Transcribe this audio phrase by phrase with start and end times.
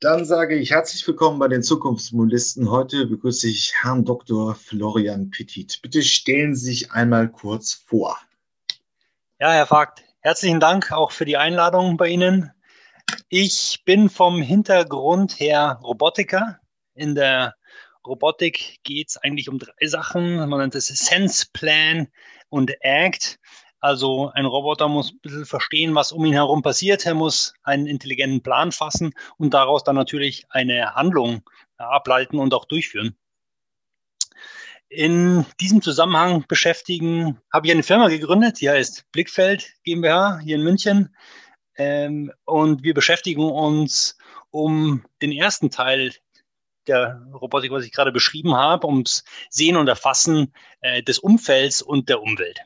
[0.00, 2.70] Dann sage ich herzlich willkommen bei den Zukunftsmodellisten.
[2.70, 4.54] Heute begrüße ich Herrn Dr.
[4.54, 5.80] Florian Petit.
[5.82, 8.16] Bitte stellen Sie sich einmal kurz vor.
[9.40, 12.52] Ja, Herr Vogt, herzlichen Dank auch für die Einladung bei Ihnen.
[13.28, 16.60] Ich bin vom Hintergrund her Robotiker.
[16.94, 17.56] In der
[18.06, 20.48] Robotik geht es eigentlich um drei Sachen.
[20.48, 22.06] Man nennt es Sense Plan
[22.50, 23.40] und Act.
[23.80, 27.06] Also ein Roboter muss ein bisschen verstehen, was um ihn herum passiert.
[27.06, 31.42] Er muss einen intelligenten Plan fassen und daraus dann natürlich eine Handlung
[31.76, 33.16] ableiten und auch durchführen.
[34.88, 40.62] In diesem Zusammenhang beschäftigen, habe ich eine Firma gegründet, die heißt Blickfeld GmbH hier in
[40.62, 41.14] München.
[41.76, 44.16] Ähm, und wir beschäftigen uns
[44.50, 46.12] um den ersten Teil
[46.88, 52.08] der Robotik, was ich gerade beschrieben habe, ums Sehen und Erfassen äh, des Umfelds und
[52.08, 52.58] der Umwelt.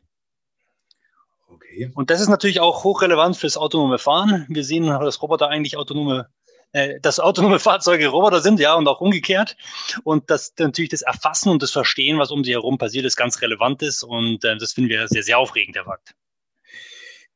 [1.95, 4.47] Und das ist natürlich auch hochrelevant fürs autonome Fahren.
[4.49, 6.29] Wir sehen, dass Roboter eigentlich autonome
[6.73, 9.57] äh, dass autonome Fahrzeuge Roboter sind, ja, und auch umgekehrt.
[10.05, 13.41] Und dass natürlich das Erfassen und das Verstehen, was um sie herum passiert, ist ganz
[13.43, 14.03] relevant ist.
[14.03, 16.15] Und äh, das finden wir sehr, sehr aufregend, der Fakt.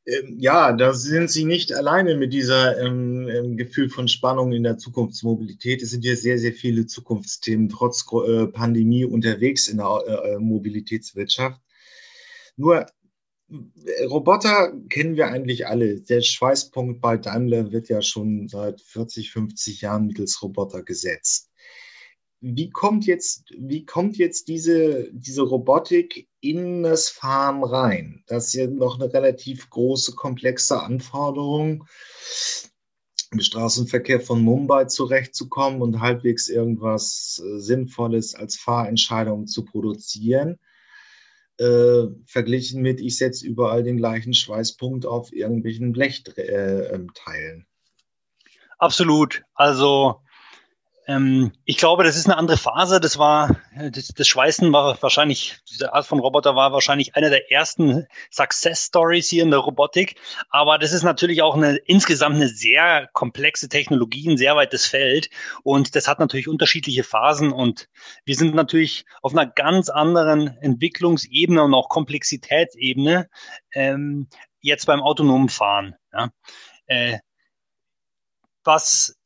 [0.07, 4.63] Ähm, ja, da sind Sie nicht alleine mit dieser ähm, ähm, Gefühl von Spannung in
[4.63, 5.83] der Zukunftsmobilität.
[5.83, 10.39] Es sind ja sehr, sehr viele Zukunftsthemen trotz äh, Pandemie unterwegs in der äh, äh
[10.39, 11.61] Mobilitätswirtschaft.
[12.57, 12.87] Nur
[14.09, 16.01] Roboter kennen wir eigentlich alle.
[16.01, 21.51] Der Schweißpunkt bei Daimler wird ja schon seit 40, 50 Jahren mittels Roboter gesetzt.
[22.41, 28.25] Wie kommt jetzt, wie kommt jetzt diese, diese Robotik in das Fahren rein?
[28.27, 31.85] Das ist ja noch eine relativ große, komplexe Anforderung,
[33.31, 40.59] im Straßenverkehr von Mumbai zurechtzukommen und halbwegs irgendwas äh, Sinnvolles als Fahrentscheidung zu produzieren
[41.59, 46.39] äh, verglichen mit, ich setze überall den gleichen Schweißpunkt auf irgendwelchen Blechteilen.
[46.39, 47.67] Äh, ähm,
[48.79, 49.43] Absolut.
[49.55, 50.21] Also
[51.09, 53.01] ähm, ich glaube, das ist eine andere Phase.
[53.01, 53.57] Das war,
[53.93, 58.87] das, das Schweißen war wahrscheinlich, diese Art von Roboter war wahrscheinlich einer der ersten Success
[58.87, 60.17] Stories hier in der Robotik.
[60.51, 65.31] Aber das ist natürlich auch eine, insgesamt eine sehr komplexe Technologie, ein sehr weites Feld.
[65.63, 67.53] Und das hat natürlich unterschiedliche Phasen.
[67.53, 67.89] Und
[68.25, 73.29] wir sind natürlich auf einer ganz anderen Entwicklungsebene und auch Komplexitätsebene,
[73.75, 74.29] ähm,
[74.61, 75.95] jetzt beim autonomen Fahren.
[76.13, 76.31] Ja.
[76.87, 77.19] Äh,
[78.65, 79.17] was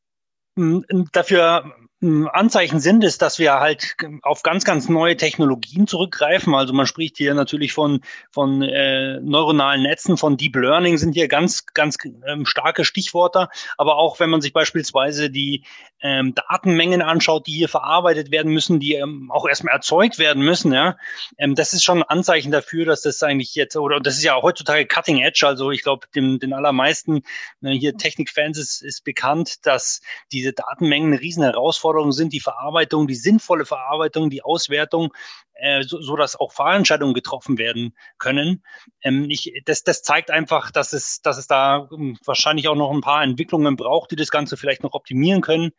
[1.12, 1.64] dafür
[2.02, 6.54] Anzeichen sind, ist, dass wir halt auf ganz, ganz neue Technologien zurückgreifen.
[6.54, 8.00] Also man spricht hier natürlich von,
[8.30, 13.48] von äh, neuronalen Netzen, von Deep Learning sind hier ganz, ganz ähm, starke Stichworte.
[13.76, 15.64] Aber auch wenn man sich beispielsweise die
[16.00, 20.72] ähm, Datenmengen anschaut, die hier verarbeitet werden müssen, die ähm, auch erstmal erzeugt werden müssen,
[20.72, 20.96] ja,
[21.36, 24.40] ähm, das ist schon ein Anzeichen dafür, dass das eigentlich jetzt, oder das ist ja
[24.40, 27.24] heutzutage Cutting Edge, also ich glaube, den allermeisten
[27.62, 30.00] äh, hier Technikfans ist, ist bekannt, dass
[30.32, 35.12] diese Datenmengen eine riesen Herausforderung Herausforderungen sind die Verarbeitung, die sinnvolle Verarbeitung, die Auswertung,
[35.54, 38.62] äh, so, so dass auch Fahrentscheidungen getroffen werden können.
[39.02, 42.92] Ähm, ich, das, das zeigt einfach, dass es, dass es da ähm, wahrscheinlich auch noch
[42.92, 45.72] ein paar Entwicklungen braucht, die das Ganze vielleicht noch optimieren können.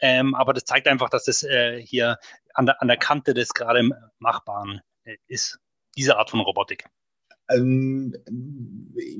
[0.00, 2.18] Ähm, aber das zeigt einfach, dass es äh, hier
[2.54, 3.88] an der, an der Kante des gerade
[4.18, 5.58] Machbaren äh, ist,
[5.96, 6.84] diese Art von Robotik.
[7.50, 8.14] Ähm,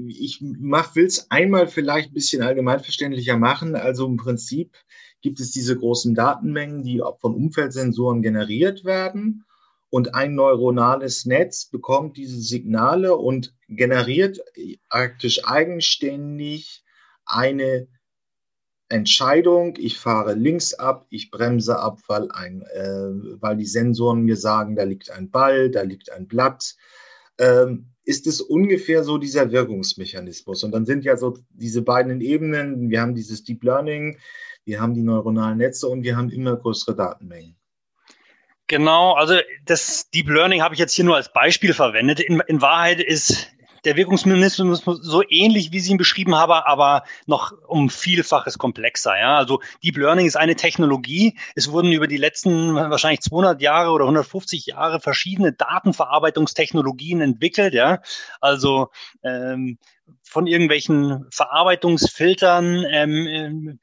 [0.06, 3.74] ich will es einmal vielleicht ein bisschen allgemeinverständlicher machen.
[3.74, 4.76] Also im Prinzip
[5.22, 9.44] gibt es diese großen Datenmengen, die von Umfeldsensoren generiert werden.
[9.90, 14.40] Und ein neuronales Netz bekommt diese Signale und generiert
[14.88, 16.84] praktisch eigenständig
[17.26, 17.88] eine
[18.88, 24.36] Entscheidung, ich fahre links ab, ich bremse ab, weil, ein, äh, weil die Sensoren mir
[24.36, 26.76] sagen, da liegt ein Ball, da liegt ein Blatt.
[27.38, 30.64] Ähm, ist es ungefähr so dieser Wirkungsmechanismus?
[30.64, 34.18] Und dann sind ja so diese beiden Ebenen, wir haben dieses Deep Learning,
[34.64, 37.56] wir haben die neuronalen Netze und wir haben immer größere Datenmengen.
[38.66, 39.34] Genau, also
[39.64, 42.20] das Deep Learning habe ich jetzt hier nur als Beispiel verwendet.
[42.20, 43.48] In, in Wahrheit ist
[43.84, 49.18] der Wirkungsmechanismus so ähnlich, wie Sie ihn beschrieben haben, aber noch um Vielfaches komplexer.
[49.18, 49.36] Ja?
[49.36, 51.36] Also Deep Learning ist eine Technologie.
[51.54, 57.74] Es wurden über die letzten wahrscheinlich 200 Jahre oder 150 Jahre verschiedene Datenverarbeitungstechnologien entwickelt.
[57.74, 58.02] Ja?
[58.40, 58.90] Also
[59.22, 59.78] ähm,
[60.22, 63.80] von irgendwelchen Verarbeitungsfiltern ähm,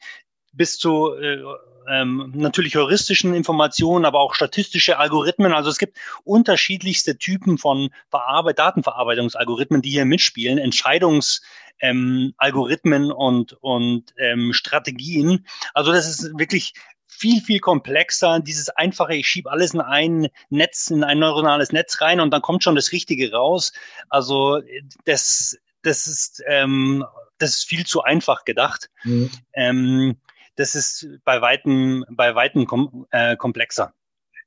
[0.58, 1.42] bis zu äh,
[1.90, 5.54] ähm, natürlich heuristischen Informationen, aber auch statistische Algorithmen.
[5.54, 14.14] Also es gibt unterschiedlichste Typen von Verarbeit Datenverarbeitungsalgorithmen, die hier mitspielen, Entscheidungsalgorithmen ähm, und, und
[14.18, 15.46] ähm, Strategien.
[15.74, 16.74] Also das ist wirklich
[17.08, 18.40] viel, viel komplexer.
[18.40, 22.42] Dieses einfache, ich schiebe alles in ein Netz, in ein neuronales Netz rein und dann
[22.42, 23.72] kommt schon das Richtige raus.
[24.10, 24.62] Also
[25.06, 27.06] das, das ist, ähm,
[27.38, 28.90] das ist viel zu einfach gedacht.
[29.04, 29.30] Mhm.
[29.54, 30.18] Ähm,
[30.58, 33.94] das ist bei weitem, bei weitem kom äh, komplexer.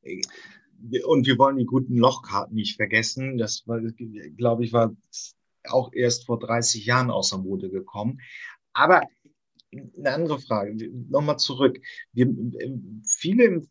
[0.03, 3.39] Und wir wollen die guten Lochkarten nicht vergessen.
[3.39, 3.81] Das war,
[4.37, 4.95] glaube ich, war
[5.69, 8.21] auch erst vor 30 Jahren außer Mode gekommen.
[8.73, 9.03] Aber
[9.73, 11.81] eine andere Frage, nochmal zurück.
[12.13, 12.27] Wir,
[13.07, 13.63] viele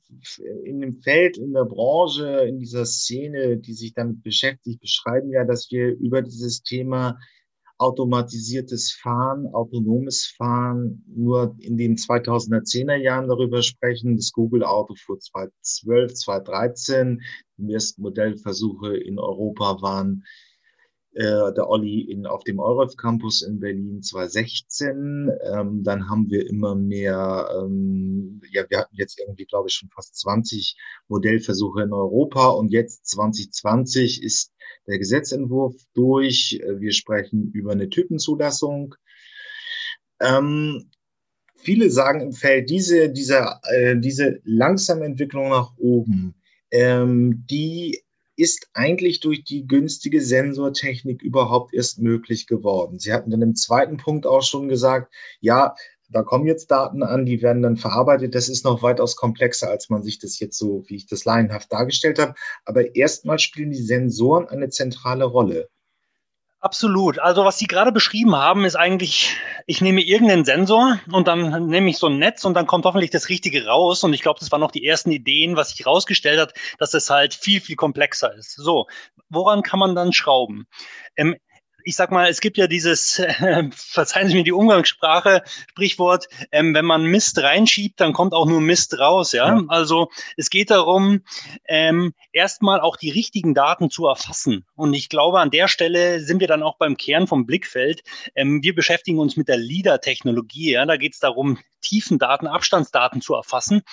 [0.63, 5.43] in dem Feld, in der Branche, in dieser Szene, die sich damit beschäftigt, beschreiben ja,
[5.43, 7.19] dass wir über dieses Thema
[7.79, 14.17] automatisiertes Fahren, autonomes Fahren nur in den 2010er Jahren darüber sprechen.
[14.17, 17.21] Das Google-Auto fuhr 2012, 2013.
[17.57, 20.23] Die ersten Modellversuche in Europa waren
[21.13, 25.31] äh, der Olli in, auf dem Euref Campus in Berlin 2016.
[25.43, 29.89] Ähm, dann haben wir immer mehr, ähm, ja, wir hatten jetzt irgendwie, glaube ich, schon
[29.89, 30.77] fast 20
[31.07, 34.53] Modellversuche in Europa und jetzt 2020 ist
[34.87, 36.59] der Gesetzentwurf durch.
[36.63, 38.95] Äh, wir sprechen über eine Typenzulassung.
[40.21, 40.91] Ähm,
[41.55, 46.35] viele sagen im Feld, diese, diese, äh, diese langsame Entwicklung nach oben,
[46.71, 48.03] ähm, die
[48.39, 52.99] ist eigentlich durch die günstige Sensortechnik überhaupt erst möglich geworden.
[52.99, 55.75] Sie hatten dann im zweiten Punkt auch schon gesagt, ja,
[56.11, 58.33] da kommen jetzt Daten an, die werden dann verarbeitet.
[58.33, 61.71] Das ist noch weitaus komplexer, als man sich das jetzt so, wie ich das laienhaft
[61.71, 62.33] dargestellt habe.
[62.65, 65.69] Aber erstmal spielen die Sensoren eine zentrale Rolle.
[66.61, 67.19] Absolut.
[67.19, 69.37] Also was Sie gerade beschrieben haben, ist eigentlich,
[69.69, 73.11] ich nehme irgendeinen Sensor und dann nehme ich so ein Netz und dann kommt hoffentlich
[73.11, 74.03] das Richtige raus.
[74.03, 77.11] Und ich glaube, das waren noch die ersten Ideen, was sich herausgestellt hat, dass es
[77.11, 78.55] halt viel, viel komplexer ist.
[78.55, 78.87] So,
[79.29, 80.65] woran kann man dann schrauben?
[81.15, 81.35] Ähm,
[81.83, 86.73] ich sag mal, es gibt ja dieses, äh, verzeihen Sie mir die Umgangssprache, Sprichwort, ähm,
[86.73, 89.47] wenn man Mist reinschiebt, dann kommt auch nur Mist raus, ja.
[89.47, 89.63] ja.
[89.67, 91.21] Also es geht darum,
[91.65, 94.65] ähm, erstmal auch die richtigen Daten zu erfassen.
[94.75, 98.03] Und ich glaube, an der Stelle sind wir dann auch beim Kern vom Blickfeld.
[98.35, 100.71] Ähm, wir beschäftigen uns mit der LIDAR-Technologie.
[100.71, 100.85] Ja?
[100.85, 103.83] Da geht es darum, Tiefendaten, Abstandsdaten zu erfassen.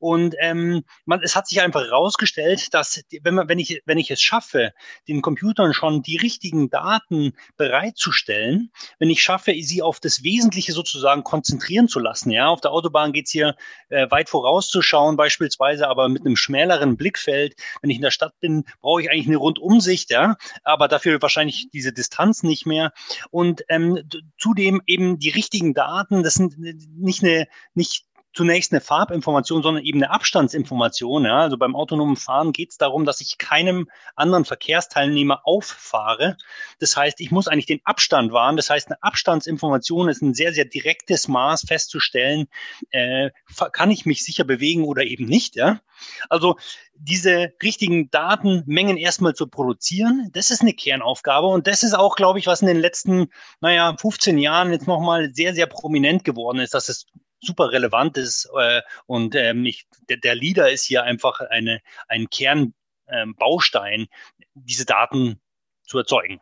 [0.00, 4.10] Und ähm, man, es hat sich einfach herausgestellt, dass wenn, man, wenn, ich, wenn ich
[4.10, 4.72] es schaffe,
[5.06, 11.22] den Computern schon die richtigen Daten bereitzustellen, wenn ich schaffe, sie auf das Wesentliche sozusagen
[11.22, 13.56] konzentrieren zu lassen, ja, auf der Autobahn geht's hier
[13.90, 17.54] äh, weit vorauszuschauen, beispielsweise, aber mit einem schmäleren Blickfeld.
[17.82, 21.68] Wenn ich in der Stadt bin, brauche ich eigentlich eine Rundumsicht, ja, aber dafür wahrscheinlich
[21.72, 22.92] diese Distanz nicht mehr.
[23.30, 23.98] Und ähm,
[24.38, 30.02] zudem eben die richtigen Daten, das sind nicht eine, nicht zunächst eine Farbinformation, sondern eben
[30.02, 31.24] eine Abstandsinformation.
[31.24, 31.40] Ja.
[31.40, 36.36] Also beim autonomen Fahren geht es darum, dass ich keinem anderen Verkehrsteilnehmer auffahre.
[36.78, 38.56] Das heißt, ich muss eigentlich den Abstand wahren.
[38.56, 42.46] Das heißt, eine Abstandsinformation ist ein sehr, sehr direktes Maß festzustellen,
[42.90, 43.30] äh,
[43.72, 45.56] kann ich mich sicher bewegen oder eben nicht.
[45.56, 45.80] Ja.
[46.28, 46.56] Also
[46.94, 52.38] diese richtigen Datenmengen erstmal zu produzieren, das ist eine Kernaufgabe und das ist auch, glaube
[52.38, 53.28] ich, was in den letzten,
[53.60, 57.06] naja, 15 Jahren jetzt nochmal sehr, sehr prominent geworden ist, dass es
[57.40, 58.48] super relevant ist.
[58.58, 64.08] Äh, und ähm, ich, der, der Leader ist hier einfach eine, ein Kernbaustein, ähm,
[64.54, 65.40] diese Daten
[65.84, 66.40] zu erzeugen.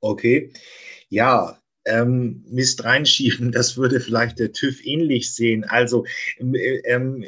[0.00, 0.52] Okay,
[1.08, 5.64] ja, ähm, Mist reinschieben, das würde vielleicht der TÜV ähnlich sehen.
[5.64, 6.04] Also
[6.38, 6.54] ähm,
[6.84, 7.24] ähm,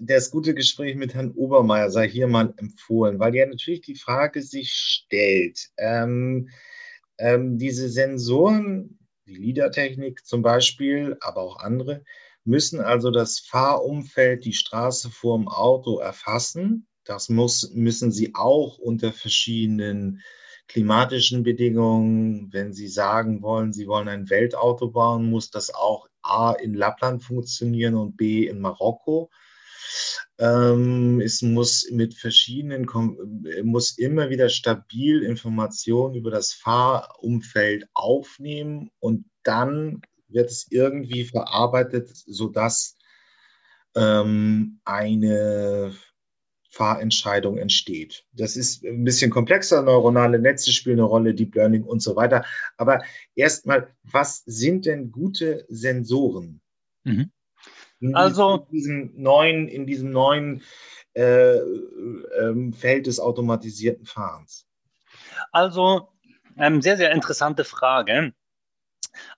[0.00, 4.42] das gute Gespräch mit Herrn Obermeier sei hier mal empfohlen, weil ja natürlich die Frage
[4.42, 6.50] sich stellt, ähm,
[7.18, 8.97] ähm, diese Sensoren
[9.28, 12.02] die LIDAR-Technik zum Beispiel, aber auch andere,
[12.44, 16.86] müssen also das Fahrumfeld, die Straße vor dem Auto erfassen.
[17.04, 20.22] Das muss, müssen sie auch unter verschiedenen
[20.66, 22.52] klimatischen Bedingungen.
[22.52, 27.22] Wenn Sie sagen wollen, Sie wollen ein Weltauto bauen, muss das auch A in Lappland
[27.22, 29.30] funktionieren und B in Marokko.
[30.38, 32.86] Ähm, es muss mit verschiedenen,
[33.64, 42.10] muss immer wieder stabil Informationen über das Fahrumfeld aufnehmen und dann wird es irgendwie verarbeitet,
[42.14, 42.96] sodass
[43.96, 45.94] ähm, eine
[46.70, 48.24] Fahrentscheidung entsteht.
[48.32, 52.44] Das ist ein bisschen komplexer, neuronale Netze spielen eine Rolle, Deep Learning und so weiter.
[52.76, 53.02] Aber
[53.34, 56.60] erstmal, was sind denn gute Sensoren?
[57.04, 57.30] Mhm.
[58.00, 60.62] In also in diesem neuen, in diesem neuen
[61.14, 64.66] äh, äh, Feld des automatisierten Fahrens.
[65.52, 66.08] Also
[66.56, 68.32] ähm, sehr, sehr interessante Frage.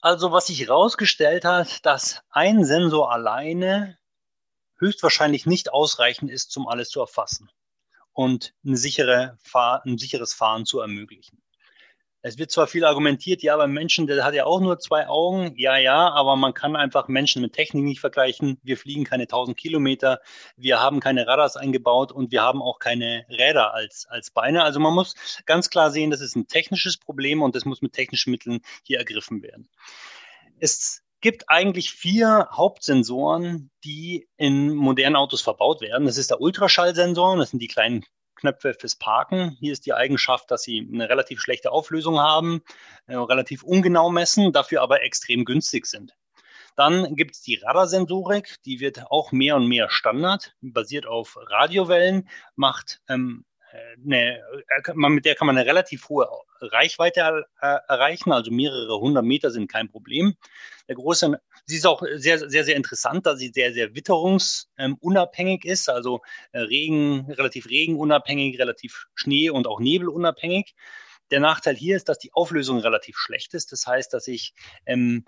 [0.00, 3.98] Also was sich herausgestellt hat, dass ein Sensor alleine
[4.78, 7.50] höchstwahrscheinlich nicht ausreichend ist, um alles zu erfassen
[8.12, 11.42] und eine sichere Fahr ein sicheres Fahren zu ermöglichen.
[12.22, 15.54] Es wird zwar viel argumentiert, ja, beim Menschen, der hat ja auch nur zwei Augen.
[15.56, 18.58] Ja, ja, aber man kann einfach Menschen mit Technik nicht vergleichen.
[18.62, 20.20] Wir fliegen keine 1000 Kilometer,
[20.56, 24.64] wir haben keine Radars eingebaut und wir haben auch keine Räder als, als Beine.
[24.64, 25.14] Also man muss
[25.46, 28.98] ganz klar sehen, das ist ein technisches Problem und das muss mit technischen Mitteln hier
[28.98, 29.70] ergriffen werden.
[30.58, 36.06] Es gibt eigentlich vier Hauptsensoren, die in modernen Autos verbaut werden.
[36.06, 38.04] Das ist der Ultraschallsensor, das sind die kleinen
[38.40, 39.56] Knöpfe fürs Parken.
[39.60, 42.62] Hier ist die Eigenschaft, dass sie eine relativ schlechte Auflösung haben,
[43.06, 46.14] äh, relativ ungenau messen, dafür aber extrem günstig sind.
[46.76, 52.28] Dann gibt es die Radarsensorik, die wird auch mehr und mehr Standard, basiert auf Radiowellen,
[52.56, 53.44] macht ähm,
[54.04, 56.28] eine, äh, mit der kann man eine relativ hohe
[56.60, 60.34] Reichweite äh, erreichen, also mehrere hundert Meter sind kein Problem.
[60.88, 65.88] Der große, sie ist auch sehr, sehr, sehr interessant, da sie sehr, sehr witterungsunabhängig ist,
[65.88, 66.20] also
[66.52, 70.74] äh, Regen, relativ regenunabhängig, relativ Schnee und auch nebelunabhängig.
[71.30, 73.70] Der Nachteil hier ist, dass die Auflösung relativ schlecht ist.
[73.70, 74.52] Das heißt, dass ich
[74.84, 75.24] ähm,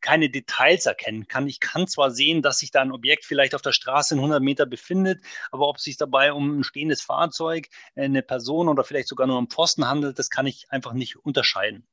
[0.00, 1.48] keine Details erkennen kann.
[1.48, 4.42] Ich kann zwar sehen, dass sich da ein Objekt vielleicht auf der Straße in 100
[4.42, 9.08] Meter befindet, aber ob es sich dabei um ein stehendes Fahrzeug, eine Person oder vielleicht
[9.08, 11.86] sogar nur um Pfosten handelt, das kann ich einfach nicht unterscheiden.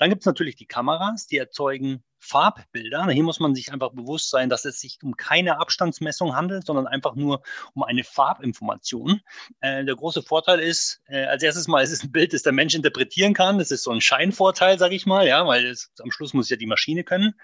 [0.00, 3.06] Dann gibt es natürlich die Kameras, die erzeugen Farbbilder.
[3.08, 6.86] Hier muss man sich einfach bewusst sein, dass es sich um keine Abstandsmessung handelt, sondern
[6.86, 7.42] einfach nur
[7.74, 9.20] um eine Farbinformation.
[9.60, 12.52] Äh, der große Vorteil ist, äh, als erstes mal, es ist ein Bild, das der
[12.52, 13.58] Mensch interpretieren kann.
[13.58, 16.56] Das ist so ein Scheinvorteil, sage ich mal, ja, weil es, am Schluss muss ja
[16.56, 17.34] die Maschine können.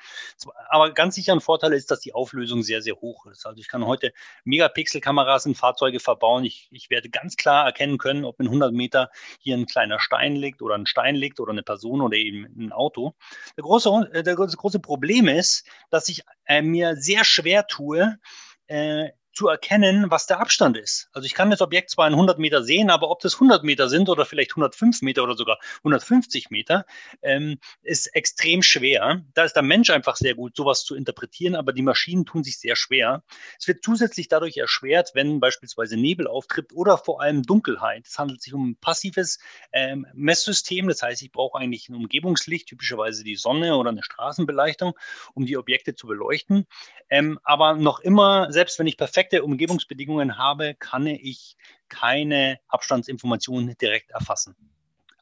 [0.68, 3.46] Aber ganz sicher ein Vorteil ist, dass die Auflösung sehr, sehr hoch ist.
[3.46, 4.12] Also ich kann heute
[4.44, 6.44] Megapixel-Kameras in Fahrzeuge verbauen.
[6.44, 9.10] Ich, ich werde ganz klar erkennen können, ob in 100 Meter
[9.40, 12.72] hier ein kleiner Stein liegt oder ein Stein liegt oder eine Person oder eben ein
[12.72, 13.14] Auto.
[13.56, 18.18] Der große, äh, der große große Problem ist, dass ich äh, mir sehr schwer tue,
[18.66, 21.10] äh, zu erkennen, was der Abstand ist.
[21.12, 23.88] Also ich kann das Objekt zwar in 100 Meter sehen, aber ob das 100 Meter
[23.90, 26.86] sind oder vielleicht 105 Meter oder sogar 150 Meter,
[27.20, 29.22] ähm, ist extrem schwer.
[29.34, 32.58] Da ist der Mensch einfach sehr gut, sowas zu interpretieren, aber die Maschinen tun sich
[32.58, 33.22] sehr schwer.
[33.58, 38.06] Es wird zusätzlich dadurch erschwert, wenn beispielsweise Nebel auftritt oder vor allem Dunkelheit.
[38.06, 39.38] Es handelt sich um ein passives
[39.70, 44.94] ähm, Messsystem, das heißt, ich brauche eigentlich ein Umgebungslicht, typischerweise die Sonne oder eine Straßenbeleuchtung,
[45.34, 46.66] um die Objekte zu beleuchten.
[47.10, 48.96] Ähm, aber noch immer, selbst wenn ich
[49.26, 51.56] perfekte Umgebungsbedingungen habe, kann ich
[51.88, 54.54] keine Abstandsinformationen direkt erfassen.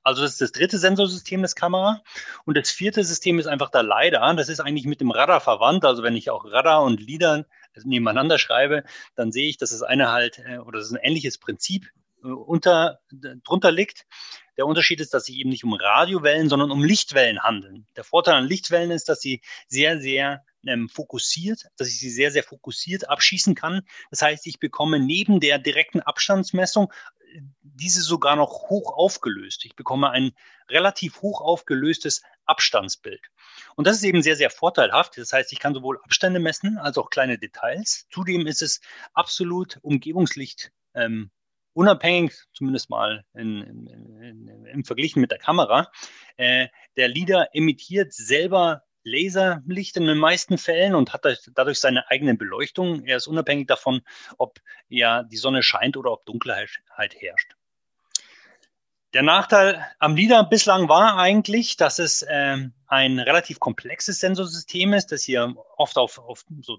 [0.02, 2.02] Also das ist das dritte Sensorsystem des Kamera.
[2.44, 4.34] Und das vierte System ist einfach der LiDAR.
[4.34, 5.86] Das ist eigentlich mit dem Radar verwandt.
[5.86, 7.46] Also wenn ich auch Radar und LiDAR
[7.84, 8.84] nebeneinander schreibe,
[9.14, 11.86] dann sehe ich, dass das eine halt, äh, oder das ist ein ähnliches Prinzip
[12.22, 13.00] äh, unter,
[13.44, 14.04] drunter liegt.
[14.58, 17.86] Der Unterschied ist, dass sie eben nicht um Radiowellen, sondern um Lichtwellen handeln.
[17.96, 22.30] Der Vorteil an Lichtwellen ist, dass sie sehr, sehr ähm, fokussiert, dass ich sie sehr,
[22.30, 23.82] sehr fokussiert abschießen kann.
[24.10, 26.92] Das heißt, ich bekomme neben der direkten Abstandsmessung
[27.32, 29.64] äh, diese sogar noch hoch aufgelöst.
[29.64, 30.32] Ich bekomme ein
[30.68, 33.20] relativ hoch aufgelöstes Abstandsbild.
[33.76, 35.18] Und das ist eben sehr, sehr vorteilhaft.
[35.18, 38.06] Das heißt, ich kann sowohl Abstände messen als auch kleine Details.
[38.10, 38.80] Zudem ist es
[39.12, 41.30] absolut Umgebungslicht ähm,
[41.74, 43.86] unabhängig, zumindest mal in, in,
[44.22, 45.90] in, im Vergleich mit der Kamera.
[46.36, 52.34] Äh, der LIDAR emittiert selber Laserlicht in den meisten Fällen und hat dadurch seine eigene
[52.34, 53.04] Beleuchtung.
[53.04, 54.02] Er ist unabhängig davon,
[54.38, 54.58] ob
[54.88, 57.54] ja die Sonne scheint oder ob Dunkelheit herrscht.
[59.14, 65.12] Der Nachteil am LIDAR bislang war eigentlich, dass es ähm, ein relativ komplexes Sensorsystem ist,
[65.12, 66.78] das hier oft auf, auf so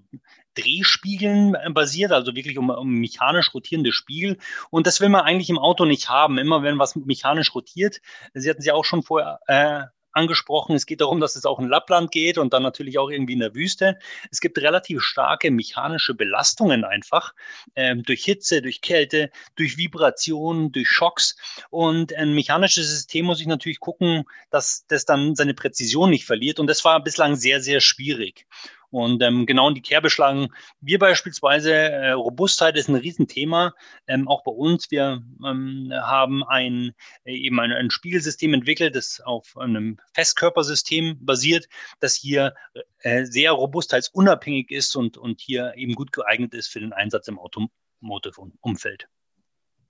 [0.54, 4.36] Drehspiegeln basiert, also wirklich um, um mechanisch rotierende Spiegel.
[4.68, 6.36] Und das will man eigentlich im Auto nicht haben.
[6.36, 8.02] Immer wenn was mechanisch rotiert,
[8.34, 9.84] Sie hatten sie auch schon vorher äh,
[10.16, 10.74] angesprochen.
[10.74, 13.40] Es geht darum, dass es auch in Lappland geht und dann natürlich auch irgendwie in
[13.40, 13.98] der Wüste.
[14.30, 17.34] Es gibt relativ starke mechanische Belastungen einfach
[17.76, 21.36] ähm, durch Hitze, durch Kälte, durch Vibrationen, durch Schocks.
[21.70, 26.58] Und ein mechanisches System muss ich natürlich gucken, dass das dann seine Präzision nicht verliert.
[26.58, 28.46] Und das war bislang sehr, sehr schwierig.
[28.90, 30.48] Und ähm, genau in die Kerbe schlagen
[30.80, 31.72] wir beispielsweise.
[31.72, 33.74] Äh, Robustheit ist ein Riesenthema,
[34.06, 34.90] ähm, auch bei uns.
[34.90, 36.92] Wir ähm, haben ein,
[37.24, 41.68] äh, eben ein, ein Spiegelsystem entwickelt, das auf einem Festkörpersystem basiert,
[42.00, 42.54] das hier
[43.00, 47.38] äh, sehr robustheitsunabhängig ist und, und hier eben gut geeignet ist für den Einsatz im
[47.38, 49.08] Automotive-Umfeld.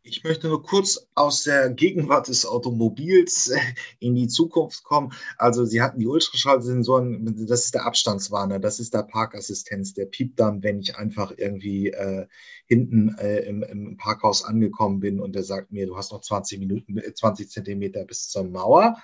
[0.08, 3.58] Ich möchte nur kurz aus der Gegenwart des Automobils äh,
[3.98, 5.12] in die Zukunft kommen.
[5.36, 10.38] Also Sie hatten die Ultraschallsensoren, das ist der Abstandswarner, das ist der Parkassistenz, der piept
[10.38, 12.26] dann, wenn ich einfach irgendwie äh,
[12.66, 16.60] hinten äh, im, im, Parkhaus angekommen bin und der sagt mir, du hast noch 20
[16.60, 18.96] Minuten, 20 Zentimeter bis zur Mauer.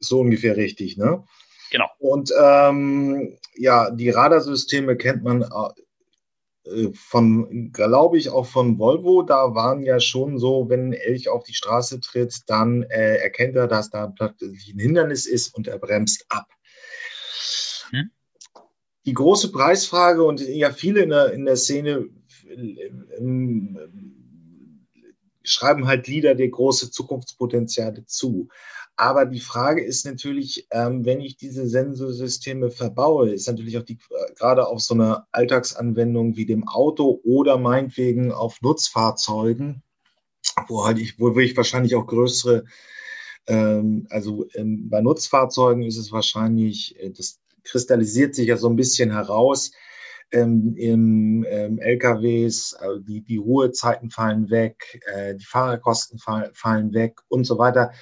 [0.00, 1.24] So ungefähr richtig, ne?
[1.70, 1.86] Genau.
[1.98, 5.83] Und ähm, ja, die Radarsysteme kennt man äh, äh,
[6.94, 11.44] von, glaube ich, auch von Volvo, da waren ja schon so, wenn ein Elch auf
[11.44, 15.78] die Straße tritt, dann äh, erkennt er, dass da plötzlich ein Hindernis ist und er
[15.78, 16.46] bremst ab.
[17.90, 18.10] Hm?
[19.04, 22.08] Die große Preisfrage und ja, viele in der, in der Szene
[23.18, 23.78] ähm,
[25.42, 28.48] schreiben halt Lieder der große Zukunftspotenziale zu.
[28.96, 33.98] Aber die Frage ist natürlich, ähm, wenn ich diese Sensorsysteme verbaue, ist natürlich auch die,
[34.10, 39.82] äh, gerade auf so einer Alltagsanwendung wie dem Auto oder meinetwegen auf Nutzfahrzeugen,
[40.68, 42.64] wo halt ich, wo ich wahrscheinlich auch größere,
[43.48, 48.76] ähm, also ähm, bei Nutzfahrzeugen ist es wahrscheinlich, äh, das kristallisiert sich ja so ein
[48.76, 49.72] bisschen heraus,
[50.34, 56.92] ähm, im ähm, LKWs, also die, die Ruhezeiten fallen weg, äh, die Fahrerkosten fall, fallen
[56.92, 57.92] weg und so weiter.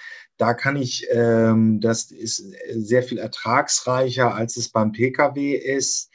[0.43, 6.11] Da kann ich, ähm, das ist sehr viel ertragsreicher, als es beim Pkw ist.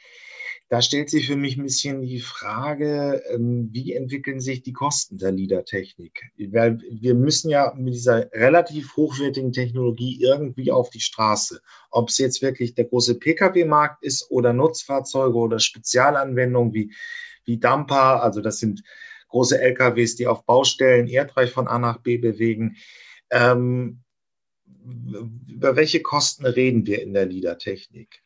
[0.68, 5.16] Da stellt sich für mich ein bisschen die Frage, ähm, wie entwickeln sich die Kosten
[5.16, 6.24] der LIDAR-Technik?
[6.50, 11.62] Weil wir müssen ja mit dieser relativ hochwertigen Technologie irgendwie auf die Straße.
[11.90, 16.92] Ob es jetzt wirklich der große Pkw-Markt ist oder Nutzfahrzeuge oder Spezialanwendungen wie,
[17.46, 18.82] wie Dumper, also das sind
[19.28, 22.76] große LKWs, die auf Baustellen erdreich von A nach B bewegen.
[23.30, 24.02] Ähm,
[25.46, 28.22] über welche Kosten reden wir in der LIDAR-Technik?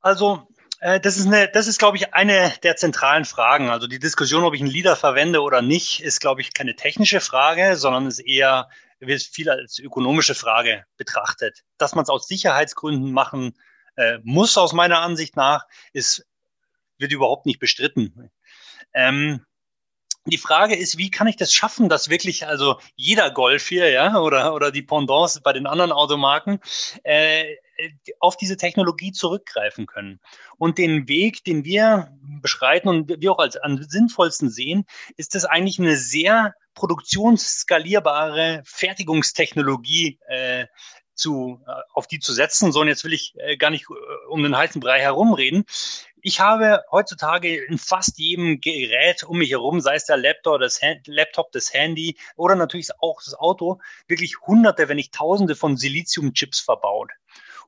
[0.00, 0.46] Also
[0.80, 3.70] äh, das ist, eine, das ist, glaube ich, eine der zentralen Fragen.
[3.70, 7.20] Also die Diskussion, ob ich einen Leader verwende oder nicht, ist, glaube ich, keine technische
[7.20, 8.68] Frage, sondern ist eher,
[9.00, 11.62] wird viel als ökonomische Frage betrachtet.
[11.78, 13.54] Dass man es aus Sicherheitsgründen machen
[13.96, 16.26] äh, muss, aus meiner Ansicht nach, ist,
[16.98, 18.30] wird überhaupt nicht bestritten.
[18.92, 19.44] Ähm,
[20.26, 24.18] die Frage ist, wie kann ich das schaffen, dass wirklich also jeder Golf hier, ja,
[24.18, 26.60] oder, oder die Pendants bei den anderen Automarken,
[27.02, 27.56] äh,
[28.20, 30.20] auf diese Technologie zurückgreifen können.
[30.56, 32.08] Und den Weg, den wir
[32.40, 34.84] beschreiten und wir auch als am sinnvollsten sehen,
[35.16, 40.66] ist das eigentlich eine sehr produktionsskalierbare Fertigungstechnologie äh,
[41.14, 42.72] zu, äh, auf die zu setzen.
[42.72, 45.64] So, und jetzt will ich äh, gar nicht äh, um den heißen Brei herumreden.
[46.26, 50.80] Ich habe heutzutage in fast jedem Gerät um mich herum, sei es der Laptop, das,
[50.80, 53.78] Hand, Laptop, das Handy oder natürlich auch das Auto,
[54.08, 57.10] wirklich hunderte, wenn nicht tausende von Siliziumchips verbaut.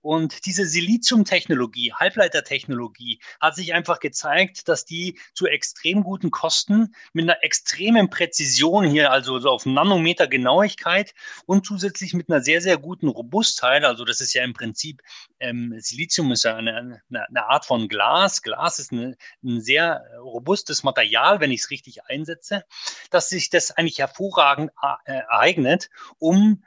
[0.02, 7.24] Und diese Silizium-Technologie, Halbleitertechnologie, hat sich einfach gezeigt, dass die zu extrem guten Kosten mit
[7.24, 11.14] einer extremen Präzision hier, also so auf Nanometer Genauigkeit
[11.46, 15.02] und zusätzlich mit einer sehr, sehr guten Robustheit, also das ist ja im Prinzip,
[15.40, 18.42] ähm, Silizium ist ja eine, eine, eine Art von Glas.
[18.42, 22.64] Glas ist eine, ein sehr robustes Material, wenn ich es richtig einsetze,
[23.10, 24.70] dass sich das eigentlich hervorragend
[25.04, 26.62] äh, eignet, um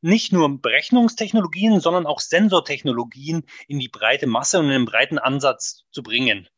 [0.00, 5.84] nicht nur Berechnungstechnologien, sondern auch Sensortechnologien in die breite Masse und in den breiten Ansatz
[5.90, 6.48] zu bringen.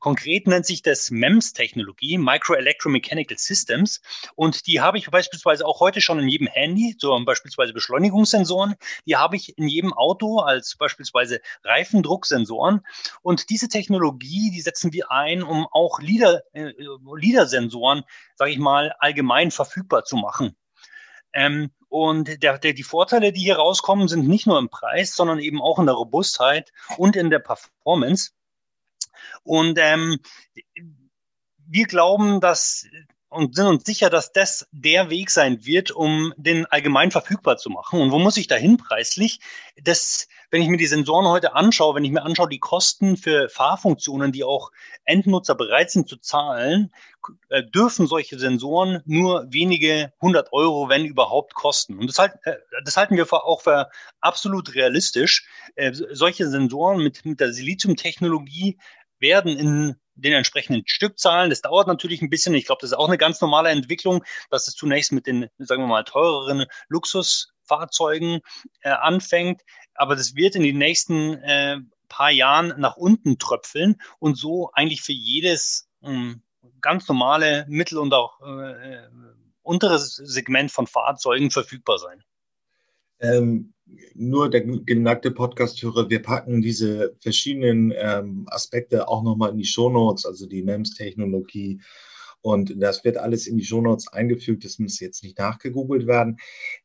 [0.00, 4.00] Konkret nennt sich das MEMS-Technologie, Micro Electromechanical Systems.
[4.36, 8.76] Und die habe ich beispielsweise auch heute schon in jedem Handy, so beispielsweise Beschleunigungssensoren.
[9.06, 12.80] Die habe ich in jedem Auto als beispielsweise Reifendrucksensoren.
[13.22, 16.72] Und diese Technologie, die setzen wir ein, um auch LIDAR, äh,
[17.16, 18.04] LIDAR-Sensoren,
[18.36, 20.56] sage ich mal, allgemein verfügbar zu machen.
[21.32, 25.38] Ähm, und der, der, die Vorteile, die hier rauskommen, sind nicht nur im Preis, sondern
[25.38, 28.32] eben auch in der Robustheit und in der Performance.
[29.42, 30.20] Und ähm,
[31.66, 32.86] wir glauben, dass
[33.30, 37.68] und sind uns sicher, dass das der Weg sein wird, um den allgemein verfügbar zu
[37.70, 38.00] machen.
[38.00, 39.40] Und wo muss ich dahin preislich?
[39.82, 43.48] Das, wenn ich mir die Sensoren heute anschaue, wenn ich mir anschaue, die Kosten für
[43.48, 44.70] Fahrfunktionen, die auch
[45.04, 46.90] Endnutzer bereit sind zu zahlen,
[47.50, 51.98] äh, dürfen solche Sensoren nur wenige hundert Euro, wenn überhaupt, kosten.
[51.98, 55.46] Und das, halt, äh, das halten wir auch für absolut realistisch.
[55.74, 58.78] Äh, solche Sensoren mit, mit der Silizium-Technologie
[59.18, 61.50] werden in den entsprechenden Stückzahlen.
[61.50, 62.54] Das dauert natürlich ein bisschen.
[62.54, 65.82] Ich glaube, das ist auch eine ganz normale Entwicklung, dass es zunächst mit den, sagen
[65.82, 68.40] wir mal, teureren Luxusfahrzeugen
[68.80, 69.62] äh, anfängt.
[69.94, 71.78] Aber das wird in den nächsten äh,
[72.08, 76.34] paar Jahren nach unten tröpfeln und so eigentlich für jedes äh,
[76.80, 79.08] ganz normale Mittel- und auch äh,
[79.62, 82.22] unteres Segment von Fahrzeugen verfügbar sein.
[83.20, 83.74] Ähm,
[84.14, 90.26] nur der geneigte Podcast-Hörer, wir packen diese verschiedenen ähm, Aspekte auch nochmal in die Shownotes,
[90.26, 91.80] also die MEMS-Technologie.
[92.40, 96.36] Und das wird alles in die Shownotes eingefügt, das muss jetzt nicht nachgegoogelt werden.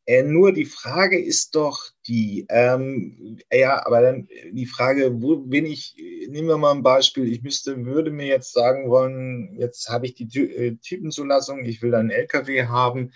[0.05, 5.65] Äh, nur die Frage ist doch die, ähm, ja, aber dann die Frage, wo bin
[5.65, 5.95] ich,
[6.27, 10.15] nehmen wir mal ein Beispiel, ich müsste, würde mir jetzt sagen wollen, jetzt habe ich
[10.15, 13.11] die äh, Typenzulassung, ich will einen LKW haben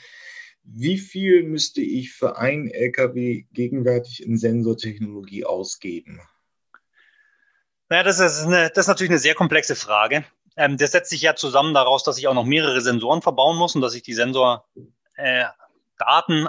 [0.70, 6.20] wie viel müsste ich für einen LKW gegenwärtig in Sensortechnologie ausgeben?
[7.90, 10.26] Naja, das ist, eine, das ist natürlich eine sehr komplexe Frage.
[10.58, 13.76] Ähm, das setzt sich ja zusammen daraus, dass ich auch noch mehrere Sensoren verbauen muss
[13.76, 14.66] und dass ich die Sensordaten
[15.16, 15.46] äh,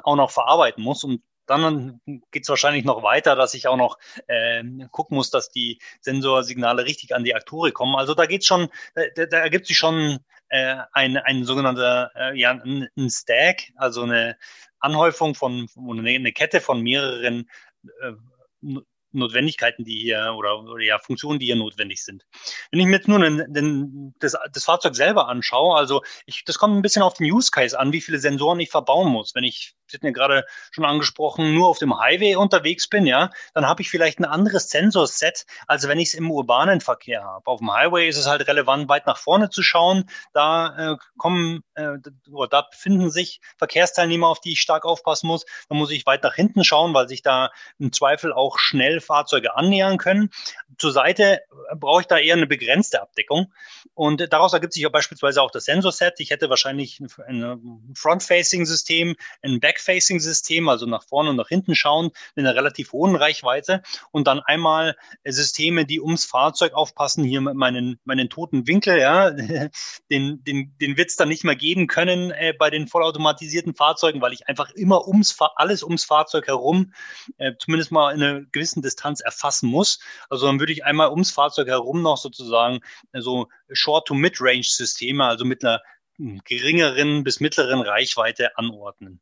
[0.03, 1.05] auch noch verarbeiten muss.
[1.05, 2.01] Und dann
[2.33, 6.85] geht es wahrscheinlich noch weiter, dass ich auch noch äh, gucken muss, dass die Sensorsignale
[6.85, 7.95] richtig an die Aktore kommen.
[7.95, 12.51] Also da geht schon, da, da ergibt sich schon äh, ein, ein sogenannter, äh, ja,
[12.51, 14.37] ein, Stack, also eine,
[14.81, 17.49] Anhäufung von, eine Kette von mehreren
[18.01, 18.13] äh,
[19.13, 22.25] Notwendigkeiten, die hier oder, oder ja Funktionen, die hier notwendig sind.
[22.71, 26.59] Wenn ich mir jetzt nur den, den, das, das Fahrzeug selber anschaue, also ich, das
[26.59, 29.35] kommt ein bisschen auf den Use Case an, wie viele Sensoren ich verbauen muss.
[29.35, 33.31] Wenn ich Sie hatten ja gerade schon angesprochen, nur auf dem Highway unterwegs bin, ja,
[33.55, 37.47] dann habe ich vielleicht ein anderes Sensorset, als wenn ich es im urbanen Verkehr habe.
[37.47, 40.09] Auf dem Highway ist es halt relevant, weit nach vorne zu schauen.
[40.33, 41.99] Da äh, kommen äh,
[42.51, 45.45] da befinden sich Verkehrsteilnehmer, auf die ich stark aufpassen muss.
[45.69, 49.57] Da muss ich weit nach hinten schauen, weil sich da im Zweifel auch schnell Fahrzeuge
[49.57, 50.31] annähern können.
[50.79, 53.53] Zur Seite äh, brauche ich da eher eine begrenzte Abdeckung.
[53.95, 56.15] Und daraus ergibt sich auch beispielsweise auch das Sensorset.
[56.19, 62.11] Ich hätte wahrscheinlich ein Front-Facing-System, ein Back Back-Facing-System, also nach vorne und nach hinten schauen,
[62.35, 67.55] mit einer relativ hohen Reichweite und dann einmal Systeme, die ums Fahrzeug aufpassen, hier mit
[67.55, 69.31] meinen, meinen toten Winkel, ja,
[70.11, 74.21] den, den, den wird es dann nicht mehr geben können äh, bei den vollautomatisierten Fahrzeugen,
[74.21, 76.93] weil ich einfach immer ums alles ums Fahrzeug herum
[77.39, 80.01] äh, zumindest mal in einer gewissen Distanz erfassen muss.
[80.29, 82.81] Also dann würde ich einmal ums Fahrzeug herum noch sozusagen
[83.13, 85.81] äh, so Short-to-Mid-Range-Systeme, also mit einer
[86.19, 89.21] hm, geringeren bis mittleren Reichweite anordnen.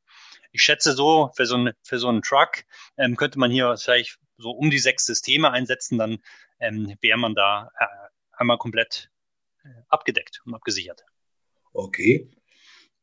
[0.52, 2.64] Ich schätze so, für so, ein, für so einen Truck
[2.96, 6.18] ähm, könnte man hier vielleicht so um die sechs Systeme einsetzen, dann
[6.60, 7.86] ähm, wäre man da äh,
[8.32, 9.10] einmal komplett
[9.64, 11.04] äh, abgedeckt und abgesichert.
[11.72, 12.30] Okay.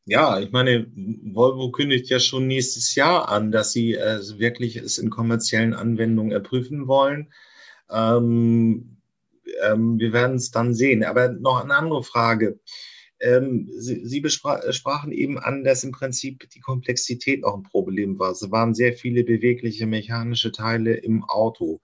[0.06, 4.98] Ja, ich meine, Volvo kündigt ja schon nächstes Jahr an, dass sie äh, wirklich es
[4.98, 7.32] in kommerziellen Anwendungen erprüfen wollen.
[7.90, 8.98] Ähm,
[9.62, 11.04] ähm, wir werden es dann sehen.
[11.04, 12.58] Aber noch eine andere Frage.
[13.20, 18.18] Ähm, Sie, Sie äh, sprachen eben an, dass im Prinzip die Komplexität noch ein Problem
[18.18, 18.32] war.
[18.32, 21.80] Es waren sehr viele bewegliche mechanische Teile im Auto.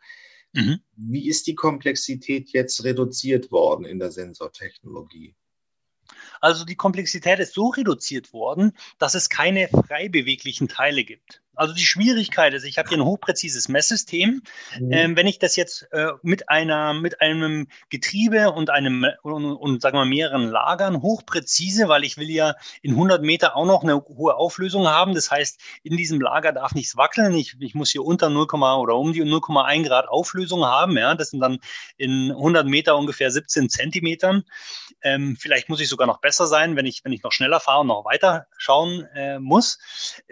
[0.52, 0.80] Mhm.
[0.96, 5.34] Wie ist die Komplexität jetzt reduziert worden in der Sensortechnologie?
[6.40, 11.42] Also die Komplexität ist so reduziert worden, dass es keine frei beweglichen Teile gibt.
[11.60, 14.40] Also die Schwierigkeit ist, ich habe hier ein hochpräzises Messsystem.
[14.78, 14.92] Mhm.
[14.92, 19.82] Ähm, wenn ich das jetzt äh, mit einer, mit einem Getriebe und einem, und, und
[19.82, 23.96] sagen wir mehreren Lagern hochpräzise, weil ich will ja in 100 Meter auch noch eine
[23.96, 25.14] hohe Auflösung haben.
[25.14, 27.34] Das heißt, in diesem Lager darf nichts wackeln.
[27.34, 30.96] Ich, ich muss hier unter 0, oder um die 0,1 Grad Auflösung haben.
[30.96, 31.58] Ja, das sind dann
[31.98, 34.44] in 100 Meter ungefähr 17 Zentimetern.
[35.02, 37.80] Ähm, vielleicht muss ich sogar noch besser sein, wenn ich, wenn ich noch schneller fahre
[37.80, 39.78] und noch weiter schauen äh, muss,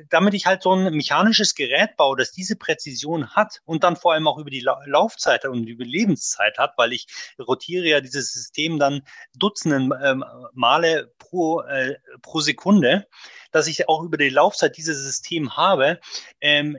[0.09, 1.18] damit ich halt so ein mechanisches
[1.55, 5.45] Gerät baue, das diese Präzision hat und dann vor allem auch über die La Laufzeit
[5.45, 7.07] und über die Lebenszeit hat, weil ich
[7.39, 9.03] rotiere ja dieses System dann
[9.35, 13.07] Dutzenden ähm, Male pro, äh, pro Sekunde,
[13.53, 16.01] dass ich auch über die Laufzeit dieses System habe,
[16.41, 16.79] ähm,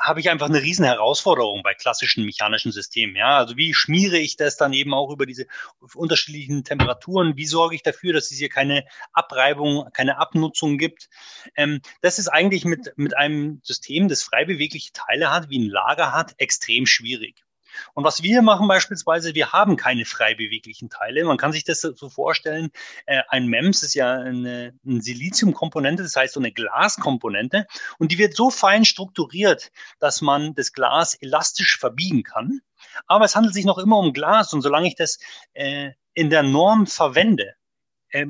[0.00, 3.16] habe ich einfach eine riesen Herausforderung bei klassischen mechanischen Systemen.
[3.16, 5.46] Ja, also wie schmiere ich das dann eben auch über diese
[5.94, 7.36] unterschiedlichen Temperaturen?
[7.36, 11.08] Wie sorge ich dafür, dass es hier keine Abreibung, keine Abnutzung gibt?
[11.56, 15.70] Ähm, das ist eigentlich mit, mit einem System, das frei bewegliche Teile hat, wie ein
[15.70, 17.44] Lager hat, extrem schwierig.
[17.94, 21.24] Und was wir machen beispielsweise, wir haben keine frei beweglichen Teile.
[21.24, 22.70] Man kann sich das so vorstellen,
[23.06, 27.66] äh, ein MEMS ist ja eine, eine Siliziumkomponente, das heißt so eine Glaskomponente.
[27.98, 32.60] Und die wird so fein strukturiert, dass man das Glas elastisch verbiegen kann.
[33.06, 34.52] Aber es handelt sich noch immer um Glas.
[34.52, 35.18] Und solange ich das
[35.54, 37.54] äh, in der Norm verwende,
[38.10, 38.26] äh,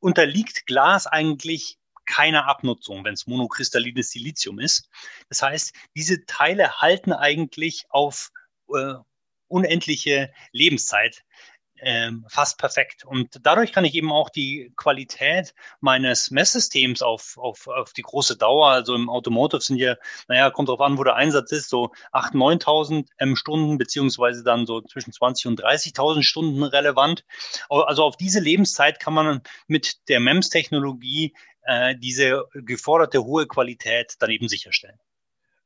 [0.00, 4.88] unterliegt Glas eigentlich keiner Abnutzung, wenn es monokristallines Silizium ist.
[5.28, 8.30] Das heißt, diese Teile halten eigentlich auf
[8.74, 8.94] äh,
[9.48, 11.24] unendliche Lebenszeit
[11.82, 13.04] ähm, fast perfekt.
[13.04, 18.36] Und dadurch kann ich eben auch die Qualität meines Messsystems auf, auf, auf die große
[18.36, 19.96] Dauer, also im Automotive sind ja,
[20.28, 24.66] naja, kommt drauf an, wo der Einsatz ist, so 8.000, 9.000 ähm, Stunden, beziehungsweise dann
[24.66, 27.24] so zwischen 20 und 30.000 Stunden relevant.
[27.68, 34.30] Also auf diese Lebenszeit kann man mit der MEMS-Technologie äh, diese geforderte hohe Qualität dann
[34.30, 34.98] eben sicherstellen.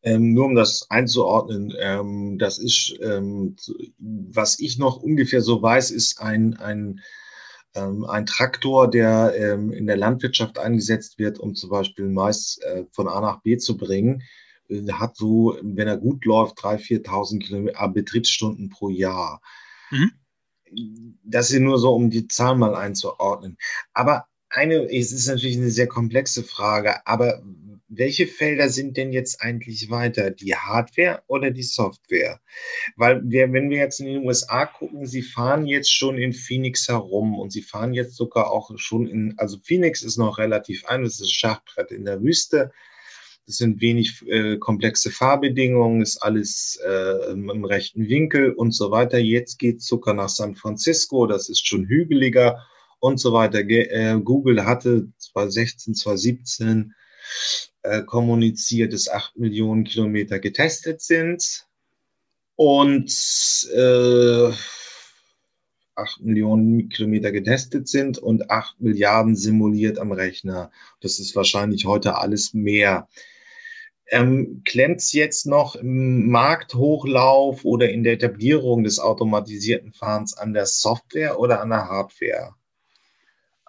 [0.04, 3.56] Ähm, nur um das einzuordnen, ähm, das ist, ähm,
[3.98, 7.00] was ich noch ungefähr so weiß, ist ein, ein,
[7.74, 12.84] ähm, ein Traktor, der ähm, in der Landwirtschaft eingesetzt wird, um zum Beispiel Mais äh,
[12.92, 14.22] von A nach B zu bringen.
[14.68, 19.40] Äh, hat so, wenn er gut läuft, 3.000, 4.000 Kilometer äh, Betriebsstunden pro Jahr.
[19.90, 20.12] Mhm.
[21.22, 23.56] Das ist nur so, um die Zahlen mal einzuordnen.
[23.94, 27.42] Aber eine, es ist natürlich eine sehr komplexe Frage, aber
[27.96, 30.30] welche Felder sind denn jetzt eigentlich weiter?
[30.30, 32.40] Die Hardware oder die Software?
[32.96, 36.88] Weil wir, wenn wir jetzt in den USA gucken, sie fahren jetzt schon in Phoenix
[36.88, 41.02] herum und sie fahren jetzt sogar auch schon in, also Phoenix ist noch relativ ein,
[41.02, 42.72] das ist ein Schachbrett in der Wüste.
[43.46, 49.18] Das sind wenig äh, komplexe Fahrbedingungen, ist alles äh, im rechten Winkel und so weiter.
[49.18, 52.64] Jetzt geht Zucker nach San Francisco, das ist schon hügeliger
[53.00, 53.62] und so weiter.
[53.62, 56.94] Ge äh, Google hatte 2016, 2017
[57.82, 61.66] äh, kommuniziert, dass acht Millionen Kilometer getestet sind
[62.56, 63.10] und
[63.74, 64.52] äh,
[65.96, 70.70] 8 Millionen Kilometer getestet sind und 8 Milliarden simuliert am Rechner.
[71.00, 73.08] Das ist wahrscheinlich heute alles mehr.
[74.08, 80.52] Ähm, Klemmt es jetzt noch im Markthochlauf oder in der Etablierung des automatisierten Fahrens an
[80.52, 82.54] der Software oder an der Hardware?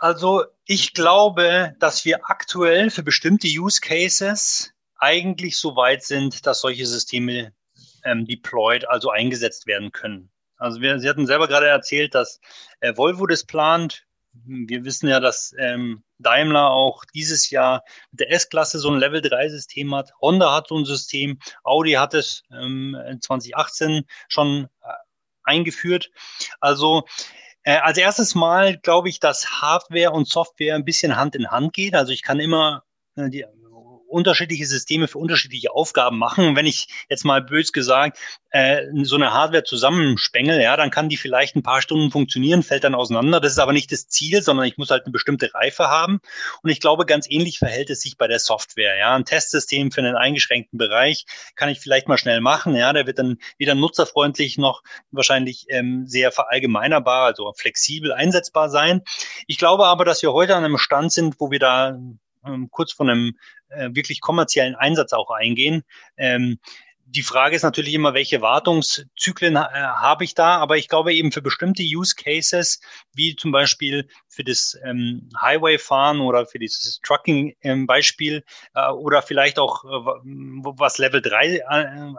[0.06, 6.62] Also ich glaube, dass wir aktuell für bestimmte Use Cases eigentlich so weit sind, dass
[6.62, 7.54] solche Systeme
[8.04, 10.30] ähm, deployed, also eingesetzt werden können.
[10.58, 12.40] Also wir, Sie hatten selber gerade erzählt, dass
[12.82, 14.06] äh, Volvo das plant.
[14.32, 19.24] Wir wissen ja, dass ähm, Daimler auch dieses Jahr mit der S-Klasse so ein Level
[19.24, 20.12] 3 System hat.
[20.22, 21.40] Honda hat so ein System.
[21.64, 24.88] Audi hat es ähm, 2018 schon äh,
[25.46, 26.12] eingeführt.
[26.60, 27.06] Also
[27.66, 31.74] äh, als erstes Mal glaube ich, dass Hardware und Software ein bisschen Hand in Hand
[31.74, 31.96] geht.
[31.96, 32.84] Also ich kann immer
[33.16, 33.46] äh, die
[34.08, 36.48] unterschiedliche Systeme für unterschiedliche Aufgaben machen.
[36.48, 38.18] Und wenn ich jetzt mal bös gesagt
[38.52, 42.84] äh, so eine Hardware zusammenspengel, ja, dann kann die vielleicht ein paar Stunden funktionieren, fällt
[42.84, 43.40] dann auseinander.
[43.40, 46.20] Das ist aber nicht das Ziel, sondern ich muss halt eine bestimmte Reife haben.
[46.62, 48.98] Und ich glaube, ganz ähnlich verhält es sich bei der Software.
[48.98, 52.76] Ja, ein Testsystem für einen eingeschränkten Bereich kann ich vielleicht mal schnell machen.
[52.76, 59.02] Ja, der wird dann weder nutzerfreundlich noch wahrscheinlich ähm, sehr verallgemeinerbar, also flexibel einsetzbar sein.
[59.48, 61.98] Ich glaube aber, dass wir heute an einem Stand sind, wo wir da
[62.46, 63.38] ähm, kurz von einem
[63.70, 65.84] äh, wirklich kommerziellen Einsatz auch eingehen.
[66.18, 66.60] Ähm,
[67.08, 71.32] die Frage ist natürlich immer, welche Wartungszyklen äh, habe ich da, aber ich glaube eben
[71.32, 72.80] für bestimmte Use Cases,
[73.14, 79.60] wie zum Beispiel für das ähm, Highway-Fahren oder für dieses Trucking-Beispiel ähm, äh, oder vielleicht
[79.60, 79.88] auch, äh,
[80.78, 81.64] was Level 3 äh,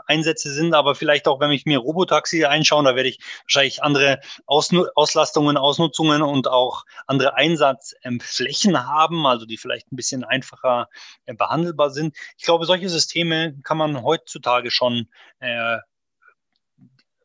[0.07, 4.20] Einsätze sind, aber vielleicht auch, wenn ich mir Robotaxi einschaue, da werde ich wahrscheinlich andere
[4.46, 10.88] Ausnu Auslastungen, Ausnutzungen und auch andere Einsatzflächen haben, also die vielleicht ein bisschen einfacher
[11.25, 12.16] äh, behandelbar sind.
[12.38, 15.08] Ich glaube, solche Systeme kann man heutzutage schon
[15.40, 15.78] äh,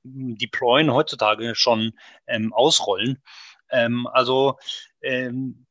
[0.03, 1.93] deployen, heutzutage schon
[2.27, 3.21] ähm, ausrollen.
[3.69, 4.57] Ähm, also
[5.01, 5.65] ähm,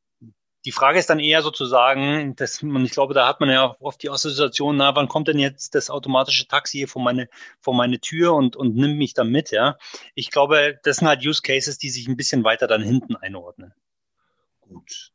[0.67, 4.03] die Frage ist dann eher sozusagen, dass man, ich glaube, da hat man ja oft
[4.03, 7.29] die Assoziation, na, wann kommt denn jetzt das automatische Taxi hier vor meine,
[7.61, 9.79] vor meine Tür und, und nimmt mich dann mit, ja?
[10.15, 13.73] Ich glaube, das sind halt Use Cases, die sich ein bisschen weiter dann hinten einordnen.
[14.61, 15.13] Gut.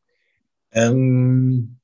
[0.72, 1.80] Ähm,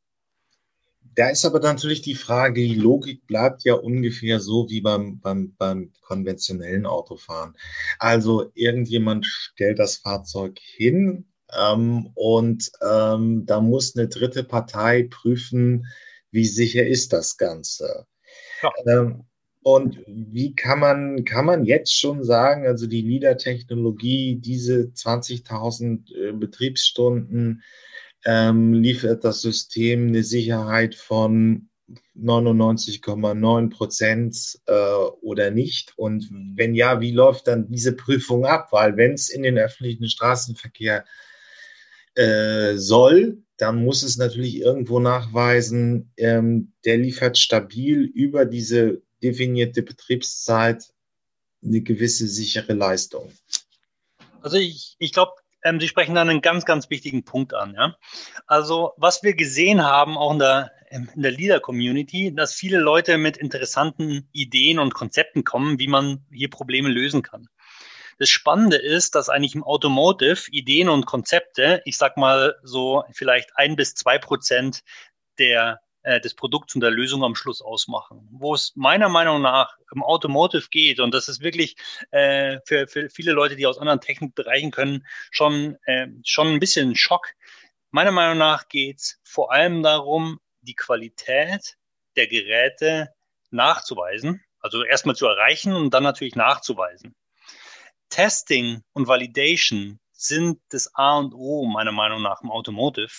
[1.15, 5.55] da ist aber natürlich die Frage, die Logik bleibt ja ungefähr so wie beim, beim,
[5.57, 7.55] beim konventionellen Autofahren.
[7.99, 11.25] Also irgendjemand stellt das Fahrzeug hin
[11.57, 15.85] ähm, und ähm, da muss eine dritte Partei prüfen,
[16.31, 18.05] wie sicher ist das Ganze.
[18.61, 18.71] Ja.
[18.87, 19.25] Ähm,
[19.63, 26.31] und wie kann man, kann man jetzt schon sagen, also die LIDAR-Technologie, diese 20.000 äh,
[26.31, 27.61] Betriebsstunden,
[28.25, 31.69] ähm, liefert das System eine Sicherheit von
[32.17, 34.73] 99,9 Prozent äh,
[35.21, 35.93] oder nicht?
[35.97, 38.69] Und wenn ja, wie läuft dann diese Prüfung ab?
[38.71, 41.05] Weil wenn es in den öffentlichen Straßenverkehr
[42.15, 49.83] äh, soll, dann muss es natürlich irgendwo nachweisen, ähm, der liefert stabil über diese definierte
[49.83, 50.83] Betriebszeit
[51.63, 53.31] eine gewisse sichere Leistung.
[54.41, 57.73] Also ich, ich glaube, ähm, Sie sprechen da einen ganz, ganz wichtigen Punkt an.
[57.73, 57.95] Ja?
[58.47, 63.37] Also was wir gesehen haben, auch in der, in der Leader-Community, dass viele Leute mit
[63.37, 67.47] interessanten Ideen und Konzepten kommen, wie man hier Probleme lösen kann.
[68.17, 73.55] Das Spannende ist, dass eigentlich im Automotive Ideen und Konzepte, ich sag mal so vielleicht
[73.55, 74.83] ein bis zwei Prozent
[75.39, 78.27] der des Produkts und der Lösung am Schluss ausmachen.
[78.31, 81.75] Wo es meiner Meinung nach im Automotive geht, und das ist wirklich
[82.11, 86.89] äh, für, für viele Leute, die aus anderen Technikbereichen können, schon, äh, schon ein bisschen
[86.89, 87.27] ein Schock.
[87.91, 91.77] Meiner Meinung nach geht es vor allem darum, die Qualität
[92.15, 93.09] der Geräte
[93.49, 97.15] nachzuweisen, also erstmal zu erreichen und dann natürlich nachzuweisen.
[98.09, 103.11] Testing und Validation sind das A und O meiner Meinung nach im Automotive.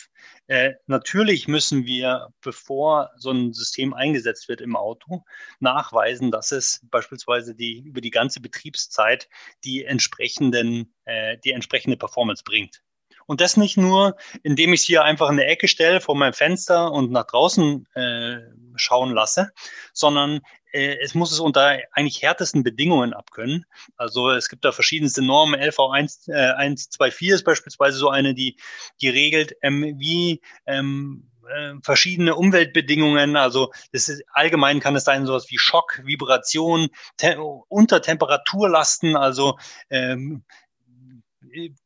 [0.46, 5.24] Äh, natürlich müssen wir, bevor so ein System eingesetzt wird im Auto,
[5.58, 9.28] nachweisen, dass es beispielsweise die über die ganze Betriebszeit
[9.64, 12.82] die entsprechenden, äh, die entsprechende Performance bringt.
[13.26, 16.34] Und das nicht nur, indem ich es hier einfach in der Ecke stelle vor meinem
[16.34, 18.38] Fenster und nach draußen äh,
[18.76, 19.52] schauen lasse,
[19.92, 20.40] sondern
[20.72, 23.66] äh, es muss es unter eigentlich härtesten Bedingungen abkönnen.
[23.96, 25.60] Also es gibt da verschiedenste Normen.
[25.60, 28.56] LV 1, äh, 124 ist beispielsweise so eine, die,
[29.00, 35.26] die regelt, ähm, wie ähm, äh, verschiedene Umweltbedingungen, also das ist, allgemein kann es sein,
[35.26, 39.58] sowas wie Schock, Vibration, te unter Temperaturlasten, also
[39.90, 40.44] ähm,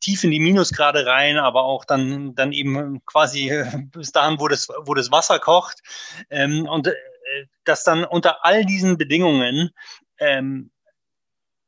[0.01, 3.53] tief in die Minusgrade rein, aber auch dann, dann eben quasi
[3.93, 5.83] bis dahin, wo das, wo das Wasser kocht.
[6.31, 6.95] Ähm, und äh,
[7.65, 9.71] dass dann unter all diesen Bedingungen
[10.19, 10.71] ähm,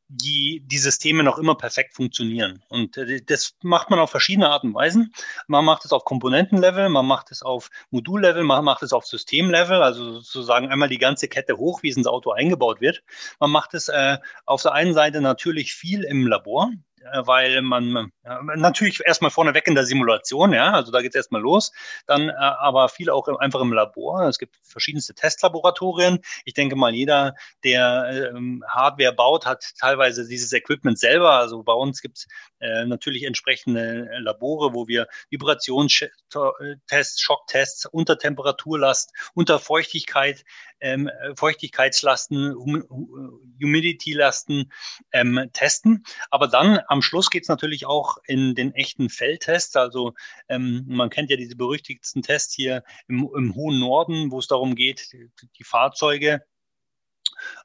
[0.08, 2.62] die, die Systeme noch immer perfekt funktionieren.
[2.68, 5.12] Und äh, das macht man auf verschiedene Arten und Weisen.
[5.46, 9.82] Man macht es auf Komponentenlevel, man macht es auf Modullevel, man macht es auf Systemlevel,
[9.82, 13.02] also sozusagen einmal die ganze Kette hoch, wie es ins Auto eingebaut wird.
[13.38, 16.76] Man macht es äh, auf der einen Seite natürlich viel im Labor, äh,
[17.24, 21.40] weil man ja, natürlich erstmal vorneweg in der Simulation, ja, also da geht es erstmal
[21.40, 21.72] los,
[22.06, 24.22] dann äh, aber viel auch einfach im Labor.
[24.28, 26.20] Es gibt verschiedenste Testlaboratorien.
[26.44, 27.34] Ich denke mal, jeder,
[27.64, 31.32] der ähm, Hardware baut, hat teilweise dieses Equipment selber.
[31.32, 32.28] Also bei uns gibt es
[32.60, 40.44] äh, natürlich entsprechende Labore, wo wir Vibrationstests, Schocktests unter Temperaturlast, unter Feuchtigkeit,
[40.80, 42.54] ähm, Feuchtigkeitslasten,
[43.60, 44.72] Humidity-Lasten
[45.12, 46.04] ähm, testen.
[46.30, 49.76] Aber dann am Schluss geht es natürlich auch in den echten Feldtests.
[49.76, 50.14] Also
[50.48, 54.74] ähm, man kennt ja diese berüchtigsten Tests hier im, im hohen Norden, wo es darum
[54.74, 56.42] geht, die, die Fahrzeuge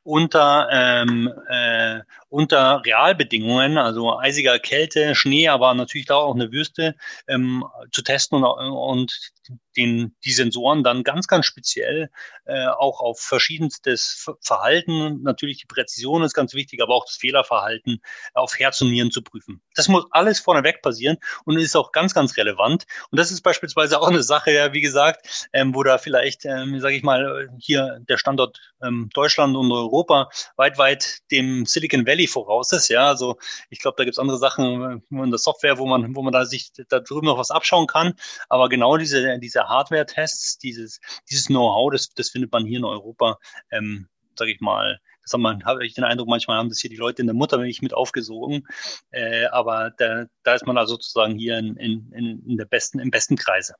[0.03, 2.01] unter, ähm, äh,
[2.33, 6.95] unter Realbedingungen, also eisiger Kälte, Schnee, aber natürlich da auch eine Wüste,
[7.27, 9.33] ähm, zu testen und, und
[9.77, 12.09] den, die Sensoren dann ganz, ganz speziell
[12.45, 18.01] äh, auch auf verschiedenstes Verhalten, natürlich die Präzision ist ganz wichtig, aber auch das Fehlerverhalten
[18.33, 19.61] auf Herz und Nieren zu prüfen.
[19.75, 22.85] Das muss alles vorneweg passieren und ist auch ganz, ganz relevant.
[23.11, 26.79] Und das ist beispielsweise auch eine Sache, ja, wie gesagt, ähm, wo da vielleicht, ähm,
[26.79, 32.22] sage ich mal, hier der Standort ähm, Deutschland und Europa weit, weit dem Silicon Valley
[32.27, 32.89] voraus ist.
[32.89, 33.37] Ja, also
[33.69, 36.45] ich glaube, da gibt es andere Sachen in der Software, wo man, wo man da
[36.45, 38.13] sich da drüben noch was abschauen kann.
[38.49, 43.37] Aber genau diese, diese Hardware-Tests, dieses, dieses Know-how, das, das findet man hier in Europa,
[43.71, 44.07] ähm,
[44.37, 47.27] sage ich mal, das habe ich den Eindruck, manchmal haben das hier die Leute in
[47.27, 48.67] der Muttermilch mit aufgesogen.
[49.11, 52.11] Äh, aber da, da ist man also sozusagen hier in, in,
[52.45, 53.75] in der besten, im besten Kreise.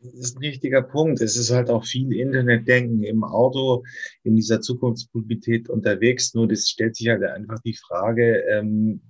[0.00, 1.20] Das ist ein richtiger Punkt.
[1.20, 3.84] Es ist halt auch viel Internetdenken im Auto,
[4.22, 6.34] in dieser Zukunftsmobilität unterwegs.
[6.34, 9.00] Nur das stellt sich halt einfach die Frage, ähm,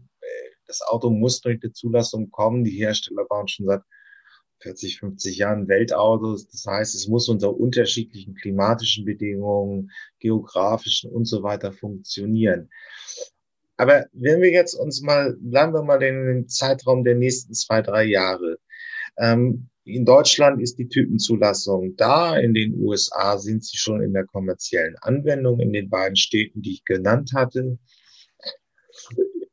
[0.69, 2.63] das Auto muss durch die Zulassung kommen.
[2.63, 3.83] Die Hersteller bauen schon seit
[4.61, 6.49] 40, 50 Jahren Weltautos.
[6.49, 12.71] Das heißt, es muss unter unterschiedlichen klimatischen Bedingungen, geografischen und so weiter funktionieren.
[13.77, 17.81] Aber wenn wir jetzt uns mal, bleiben wir mal in den Zeitraum der nächsten zwei,
[17.81, 18.59] drei Jahre.
[19.17, 22.37] Ähm, in Deutschland ist die Typenzulassung da.
[22.37, 26.75] In den USA sind sie schon in der kommerziellen Anwendung in den beiden Städten, die
[26.75, 27.79] ich genannt hatte.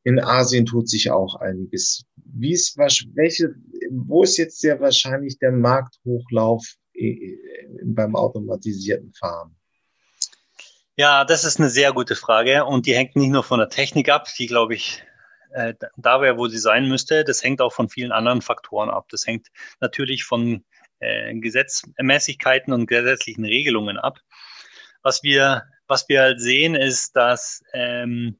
[0.04, 2.04] In Asien tut sich auch einiges.
[2.16, 3.54] Wie ist, welche,
[3.90, 7.36] wo ist jetzt sehr wahrscheinlich der Markthochlauf äh,
[7.82, 9.56] beim automatisierten Fahren?
[10.96, 14.08] Ja, das ist eine sehr gute Frage und die hängt nicht nur von der Technik
[14.08, 15.02] ab, die glaube ich
[15.50, 17.24] äh, da wäre, wo sie sein müsste.
[17.24, 19.06] Das hängt auch von vielen anderen Faktoren ab.
[19.10, 19.48] Das hängt
[19.80, 20.64] natürlich von
[21.00, 24.18] äh, Gesetzmäßigkeiten und gesetzlichen Regelungen ab.
[25.02, 28.38] Was wir, was wir halt sehen, ist, dass ähm,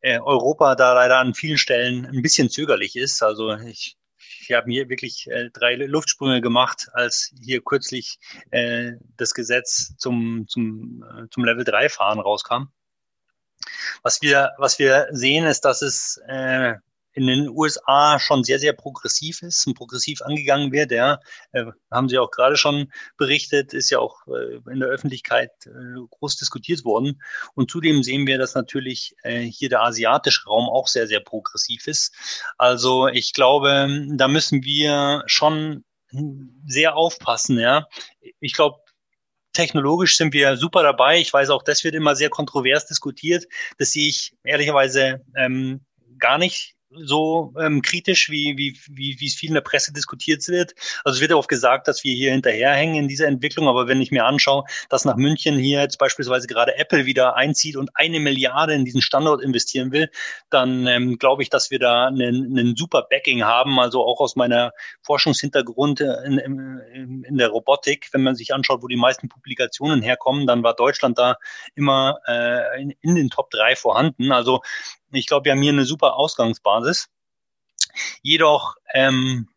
[0.00, 3.22] äh, Europa da leider an vielen Stellen ein bisschen zögerlich ist.
[3.22, 3.96] Also ich
[4.42, 8.18] ich habe hier wirklich äh, drei Luftsprünge gemacht, als hier kürzlich
[8.50, 12.64] äh, das Gesetz zum, zum, äh, zum Level 3 Fahren rauskam.
[14.02, 16.74] Was wir, was wir sehen, ist, dass es äh,
[17.14, 20.90] in den USA schon sehr, sehr progressiv ist und progressiv angegangen wird.
[20.90, 21.20] Ja,
[21.52, 25.70] äh, haben Sie auch gerade schon berichtet, ist ja auch äh, in der Öffentlichkeit äh,
[26.10, 27.22] groß diskutiert worden.
[27.54, 31.86] Und zudem sehen wir, dass natürlich äh, hier der asiatische Raum auch sehr, sehr progressiv
[31.86, 32.14] ist.
[32.56, 35.84] Also ich glaube, da müssen wir schon
[36.66, 37.58] sehr aufpassen.
[37.58, 37.86] Ja,
[38.40, 38.81] ich glaube,
[39.52, 41.20] technologisch sind wir super dabei.
[41.20, 43.46] Ich weiß auch, das wird immer sehr kontrovers diskutiert.
[43.78, 45.80] Das sehe ich ehrlicherweise ähm,
[46.18, 50.46] gar nicht so ähm, kritisch, wie, wie, wie, wie es viel in der Presse diskutiert
[50.48, 50.74] wird.
[51.04, 54.10] Also es wird oft gesagt, dass wir hier hinterherhängen in dieser Entwicklung, aber wenn ich
[54.10, 58.74] mir anschaue, dass nach München hier jetzt beispielsweise gerade Apple wieder einzieht und eine Milliarde
[58.74, 60.10] in diesen Standort investieren will,
[60.50, 64.36] dann ähm, glaube ich, dass wir da einen, einen super Backing haben, also auch aus
[64.36, 70.02] meiner Forschungshintergrund in, in, in der Robotik, wenn man sich anschaut, wo die meisten Publikationen
[70.02, 71.36] herkommen, dann war Deutschland da
[71.74, 74.32] immer äh, in, in den Top drei vorhanden.
[74.32, 74.62] Also
[75.12, 77.08] ich glaube, wir haben hier eine super Ausgangsbasis.
[78.22, 79.48] Jedoch ähm,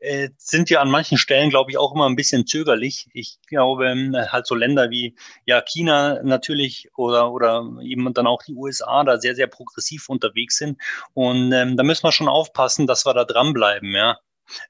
[0.00, 3.08] äh, sind ja an manchen Stellen, glaube ich, auch immer ein bisschen zögerlich.
[3.12, 8.42] Ich glaube, ähm, halt so Länder wie ja China natürlich oder oder eben dann auch
[8.42, 10.80] die USA da sehr sehr progressiv unterwegs sind
[11.14, 14.18] und ähm, da müssen wir schon aufpassen, dass wir da dranbleiben, ja.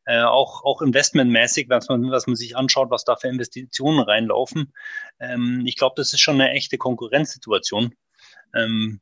[0.07, 4.73] Äh, auch, auch investmentmäßig, was man, was man sich anschaut, was da für Investitionen reinlaufen.
[5.21, 7.95] Ähm, ich glaube, das ist schon eine echte Konkurrenzsituation.
[8.55, 9.01] Ähm,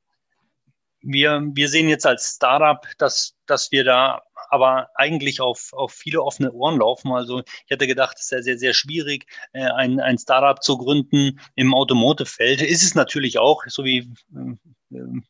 [1.06, 6.22] wir, wir sehen jetzt als Startup, dass, dass wir da aber eigentlich auf, auf viele
[6.22, 7.12] offene Ohren laufen.
[7.12, 10.78] Also ich hätte gedacht, es ist sehr, sehr, sehr schwierig, äh, ein, ein Startup zu
[10.78, 12.62] gründen im Automotive-Feld.
[12.62, 14.10] Ist es natürlich auch, so wie
[14.90, 15.20] äh,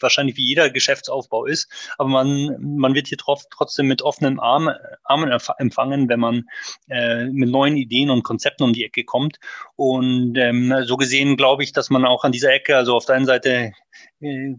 [0.00, 1.68] wahrscheinlich wie jeder Geschäftsaufbau ist.
[1.98, 6.44] Aber man, man wird hier trotzdem mit offenen Armen, Armen empfangen, wenn man
[6.88, 9.38] äh, mit neuen Ideen und Konzepten um die Ecke kommt.
[9.76, 13.16] Und ähm, so gesehen glaube ich, dass man auch an dieser Ecke, also auf der
[13.16, 13.72] einen Seite
[14.20, 14.54] äh,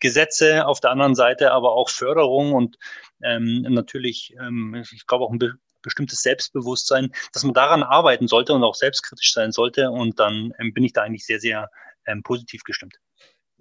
[0.00, 2.78] Gesetze, auf der anderen Seite aber auch Förderung und
[3.22, 8.52] ähm, natürlich, ähm, ich glaube auch ein be bestimmtes Selbstbewusstsein, dass man daran arbeiten sollte
[8.52, 9.90] und auch selbstkritisch sein sollte.
[9.90, 11.70] Und dann ähm, bin ich da eigentlich sehr, sehr
[12.06, 12.96] ähm, positiv gestimmt.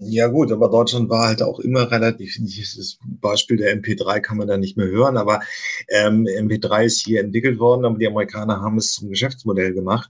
[0.01, 4.47] Ja gut, aber Deutschland war halt auch immer relativ, das Beispiel der MP3 kann man
[4.47, 5.41] da nicht mehr hören, aber
[5.89, 10.09] ähm, MP3 ist hier entwickelt worden, aber die Amerikaner haben es zum Geschäftsmodell gemacht.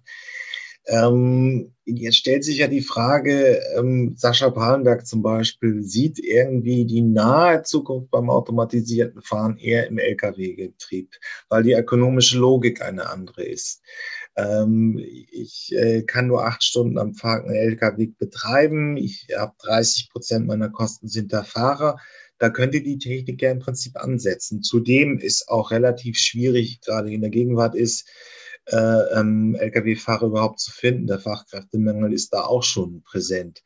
[0.89, 7.03] Ähm, jetzt stellt sich ja die Frage, ähm, Sascha Palenberg zum Beispiel sieht irgendwie die
[7.03, 11.15] nahe Zukunft beim automatisierten Fahren eher im Lkw-Getrieb,
[11.47, 13.83] weil die ökonomische Logik eine andere ist.
[14.35, 18.97] Ähm, ich äh, kann nur acht Stunden am Tag einen Lkw betreiben.
[18.97, 21.99] Ich habe 30 Prozent meiner Kosten sind der Fahrer.
[22.39, 24.63] Da könnte die Technik ja im Prinzip ansetzen.
[24.63, 28.07] Zudem ist auch relativ schwierig, gerade in der Gegenwart ist,
[28.71, 31.07] äh, ähm, Lkw-Fahrer überhaupt zu finden.
[31.07, 33.61] Der Fachkräftemangel ist da auch schon präsent.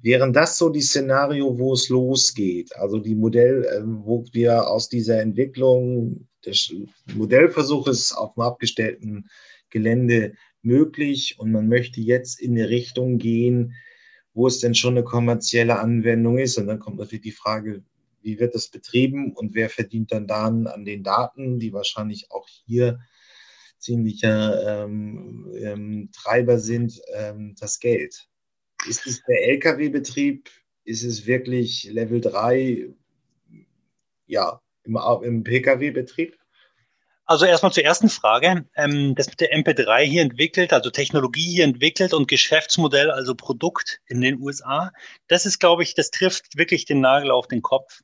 [0.00, 4.88] Wären das so die Szenario, wo es losgeht, also die Modell, äh, wo wir aus
[4.88, 6.72] dieser Entwicklung des
[7.14, 9.28] Modellversuches auf dem abgestellten
[9.70, 13.74] Gelände möglich und man möchte jetzt in eine Richtung gehen,
[14.34, 16.58] wo es denn schon eine kommerzielle Anwendung ist.
[16.58, 17.82] Und dann kommt natürlich die Frage,
[18.22, 22.48] wie wird das betrieben und wer verdient dann dann an den Daten, die wahrscheinlich auch
[22.66, 23.00] hier
[23.82, 28.28] ziemlicher ähm, ähm, Treiber sind, ähm, das Geld.
[28.88, 30.48] Ist es der Lkw-Betrieb?
[30.84, 32.94] Ist es wirklich Level 3?
[34.26, 36.36] Ja, im, im Pkw-Betrieb?
[37.24, 38.66] Also erstmal zur ersten Frage.
[38.76, 44.00] Ähm, das mit der MP3 hier entwickelt, also Technologie hier entwickelt und Geschäftsmodell, also Produkt
[44.06, 44.92] in den USA,
[45.28, 48.00] das ist, glaube ich, das trifft wirklich den Nagel auf den Kopf.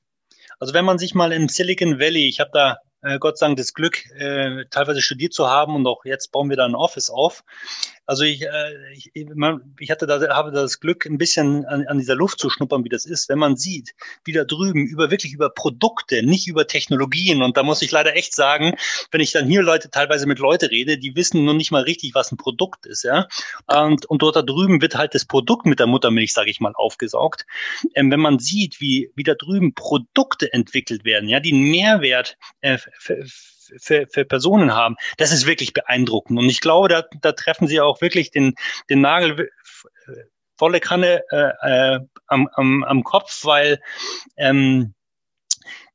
[0.61, 3.59] Also wenn man sich mal im Silicon Valley, ich habe da äh, Gott sei Dank
[3.59, 7.11] das Glück, äh, teilweise studiert zu haben und auch jetzt bauen wir da ein Office
[7.11, 7.45] auf.
[8.09, 11.99] Also ich, äh, ich, ich hatte da, habe da das Glück, ein bisschen an, an
[11.99, 13.95] dieser Luft zu schnuppern, wie das ist, wenn man sieht,
[14.25, 17.43] wie da drüben über wirklich über Produkte, nicht über Technologien.
[17.43, 18.77] Und da muss ich leider echt sagen,
[19.11, 22.15] wenn ich dann hier Leute teilweise mit Leute rede, die wissen nur nicht mal richtig,
[22.15, 23.29] was ein Produkt ist, ja.
[23.67, 26.73] Und, und dort da drüben wird halt das Produkt mit der Muttermilch, sage ich mal,
[26.75, 27.45] aufgesaugt.
[27.95, 32.39] Ähm, wenn man sieht, wie, wie da drüben Produkte entwickelt werden, ja, die einen Mehrwert
[32.63, 33.25] äh, für,
[33.79, 36.39] für, für Personen haben, das ist wirklich beeindruckend.
[36.39, 38.55] Und ich glaube, da, da treffen sie auch wirklich den,
[38.89, 39.51] den Nagel
[40.57, 43.81] volle Kanne äh, äh, am, am, am Kopf, weil
[44.37, 44.95] ähm,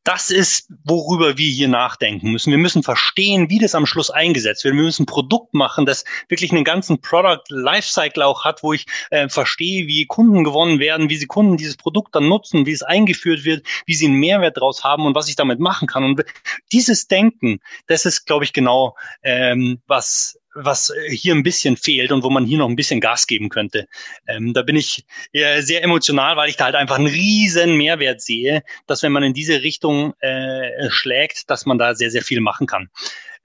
[0.04, 2.51] das ist, worüber wir hier nachdenken müssen.
[2.51, 4.76] Wir müssen verstehen, wie das am Schluss eingesetzt wird.
[4.76, 8.86] Wir müssen ein Produkt machen, das wirklich einen ganzen Product Lifecycle auch hat, wo ich
[9.12, 12.84] äh, verstehe, wie Kunden gewonnen werden, wie sie Kunden dieses Produkt dann nutzen, wie es
[12.84, 16.04] eingeführt wird, wie sie einen Mehrwert daraus haben und was ich damit machen kann.
[16.04, 16.24] Und
[16.72, 22.24] dieses Denken, das ist, glaube ich, genau, ähm, was was hier ein bisschen fehlt und
[22.24, 23.88] wo man hier noch ein bisschen Gas geben könnte.
[24.28, 28.64] Ähm, da bin ich sehr emotional, weil ich da halt einfach einen riesen Mehrwert sehe,
[28.88, 32.68] dass wenn man in diese Richtung äh, schlägt, dass man da sehr, sehr viel machen
[32.68, 32.89] kann.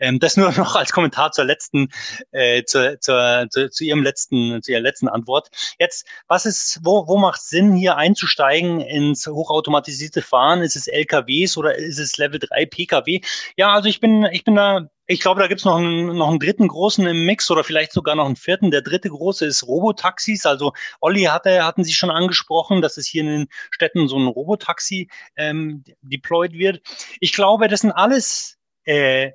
[0.01, 1.89] Ähm, das nur noch als Kommentar zur letzten,
[2.31, 5.49] äh, zur, zur, zu, zu ihrem letzten, zu ihrer letzten Antwort.
[5.79, 10.63] Jetzt, was ist, wo, wo macht Sinn, hier einzusteigen ins hochautomatisierte Fahren?
[10.63, 13.21] Ist es LKWs oder ist es Level 3 PKW?
[13.57, 16.39] Ja, also ich bin, ich bin da ich glaube, da gibt's noch einen, noch einen
[16.39, 18.71] dritten großen im Mix oder vielleicht sogar noch einen vierten.
[18.71, 20.45] Der dritte große ist Robotaxis.
[20.45, 24.27] Also Olli hatte, hatten Sie schon angesprochen, dass es hier in den Städten so ein
[24.27, 26.83] Robotaxi ähm, deployed wird.
[27.21, 29.33] Ich glaube, das sind alles äh,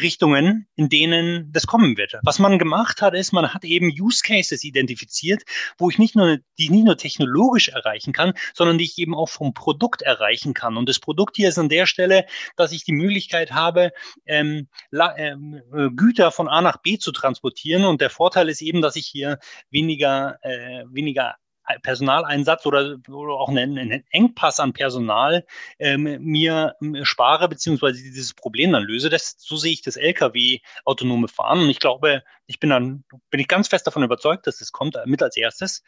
[0.00, 2.14] Richtungen, in denen das kommen wird.
[2.22, 5.42] Was man gemacht hat, ist, man hat eben Use Cases identifiziert,
[5.78, 9.14] wo ich nicht nur, die ich nicht nur technologisch erreichen kann, sondern die ich eben
[9.14, 10.76] auch vom Produkt erreichen kann.
[10.76, 12.26] Und das Produkt hier ist an der Stelle,
[12.56, 13.92] dass ich die Möglichkeit habe,
[14.26, 14.68] ähm,
[15.16, 17.84] ähm, äh, Güter von A nach B zu transportieren.
[17.84, 19.38] Und der Vorteil ist eben, dass ich hier
[19.70, 21.36] weniger, äh, weniger
[21.82, 25.46] Personaleinsatz oder, oder auch einen, einen, Engpass an Personal
[25.78, 29.08] ähm, mir ähm, spare, beziehungsweise dieses Problem dann löse.
[29.08, 31.60] Das, so sehe ich das Lkw-autonome Fahren.
[31.60, 34.98] Und ich glaube, ich bin dann, bin ich ganz fest davon überzeugt, dass das kommt
[35.06, 35.82] mit als erstes.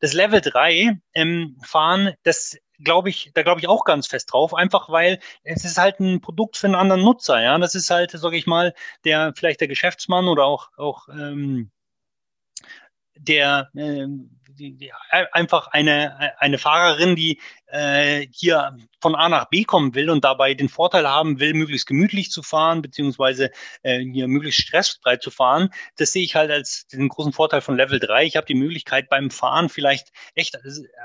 [0.00, 4.54] Das Level 3 ähm, Fahren, das glaube ich, da glaube ich auch ganz fest drauf,
[4.54, 7.58] einfach weil es ist halt ein Produkt für einen anderen Nutzer, ja.
[7.58, 8.74] Das ist halt, sage ich mal,
[9.04, 11.70] der vielleicht der Geschäftsmann oder auch auch ähm,
[13.18, 14.06] der äh,
[15.32, 20.54] einfach eine, eine Fahrerin, die äh, hier von A nach B kommen will und dabei
[20.54, 23.50] den Vorteil haben will, möglichst gemütlich zu fahren, beziehungsweise
[23.82, 27.76] äh, hier möglichst stressfrei zu fahren, das sehe ich halt als den großen Vorteil von
[27.76, 28.24] Level 3.
[28.24, 30.58] Ich habe die Möglichkeit beim Fahren vielleicht echt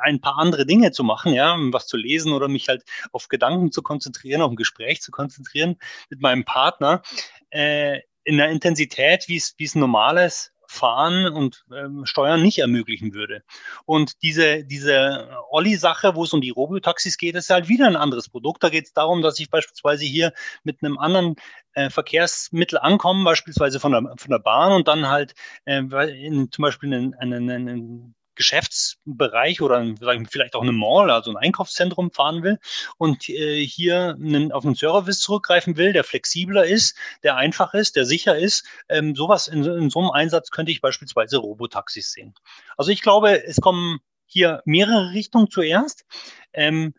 [0.03, 3.71] ein paar andere Dinge zu machen, ja, was zu lesen oder mich halt auf Gedanken
[3.71, 5.77] zu konzentrieren, auf ein Gespräch zu konzentrieren
[6.09, 7.01] mit meinem Partner.
[7.49, 13.13] Äh, in der Intensität, wie es wie es normales Fahren und ähm, Steuern nicht ermöglichen
[13.13, 13.43] würde.
[13.85, 18.29] Und diese, diese Olli-Sache, wo es um die Robotaxis geht, ist halt wieder ein anderes
[18.29, 18.63] Produkt.
[18.63, 20.31] Da geht es darum, dass ich beispielsweise hier
[20.63, 21.35] mit einem anderen
[21.73, 25.33] äh, Verkehrsmittel ankomme, beispielsweise von der, von der Bahn und dann halt
[25.65, 25.81] äh,
[26.25, 29.85] in, zum Beispiel einen, einen, einen Geschäftsbereich oder
[30.29, 32.57] vielleicht auch eine Mall, also ein Einkaufszentrum fahren will
[32.97, 37.95] und äh, hier einen, auf einen Service zurückgreifen will, der flexibler ist, der einfach ist,
[37.95, 42.33] der sicher ist, ähm, sowas in, in so einem Einsatz könnte ich beispielsweise Robotaxis sehen.
[42.77, 46.05] Also ich glaube, es kommen hier mehrere Richtungen zuerst.
[46.53, 46.95] Ähm,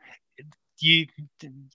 [0.83, 1.09] die,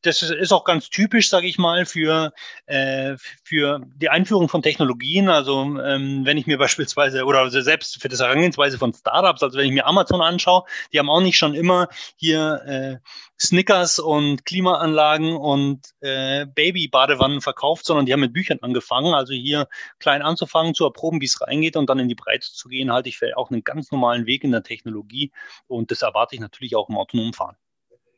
[0.01, 2.33] das ist auch ganz typisch, sage ich mal, für,
[2.65, 5.29] äh, für die Einführung von Technologien.
[5.29, 9.67] Also ähm, wenn ich mir beispielsweise oder selbst für das Herangehensweise von Startups, also wenn
[9.67, 11.87] ich mir Amazon anschaue, die haben auch nicht schon immer
[12.17, 12.97] hier äh,
[13.39, 19.13] Snickers und Klimaanlagen und äh, Baby-Badewannen verkauft, sondern die haben mit Büchern angefangen.
[19.13, 19.67] Also hier
[19.99, 23.09] klein anzufangen, zu erproben, wie es reingeht und dann in die Breite zu gehen, halte
[23.09, 25.31] ich für auch einen ganz normalen Weg in der Technologie.
[25.67, 27.55] Und das erwarte ich natürlich auch im autonomen Fahren.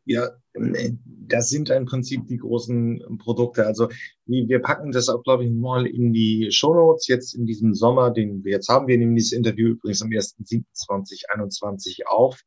[0.09, 0.27] Ja,
[1.27, 3.67] das sind im Prinzip die großen Produkte.
[3.67, 3.89] Also
[4.25, 8.09] wir packen das auch, glaube ich, mal in die Show Notes jetzt in diesem Sommer,
[8.09, 8.87] den wir jetzt haben.
[8.87, 12.41] Wir nehmen dieses Interview übrigens am 1.7.2021 auf.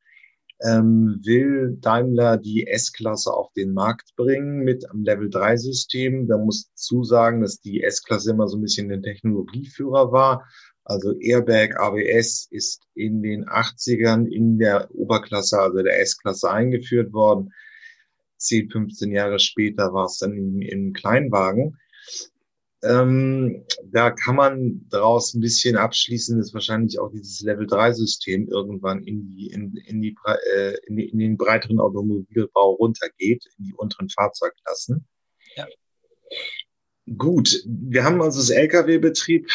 [0.65, 6.27] Ähm, will Daimler die S-Klasse auf den Markt bringen mit einem Level 3 System.
[6.27, 10.49] Da muss zusagen, dass die S-Klasse immer so ein bisschen ein Technologieführer war
[10.85, 17.53] also Airbag ABS ist in den 80ern in der Oberklasse, also der S-Klasse eingeführt worden.
[18.39, 21.79] 10, 15 Jahre später war es dann im, im Kleinwagen.
[22.85, 28.49] Ähm, da kann man daraus ein bisschen abschließen, dass wahrscheinlich auch dieses Level 3 System
[28.49, 30.17] irgendwann in die, in, in die,
[30.57, 35.07] äh, in, die, in den breiteren Automobilbau runtergeht, in die unteren Fahrzeugklassen.
[35.55, 35.69] Ja.
[37.17, 39.49] Gut, wir haben also das Lkw-Betrieb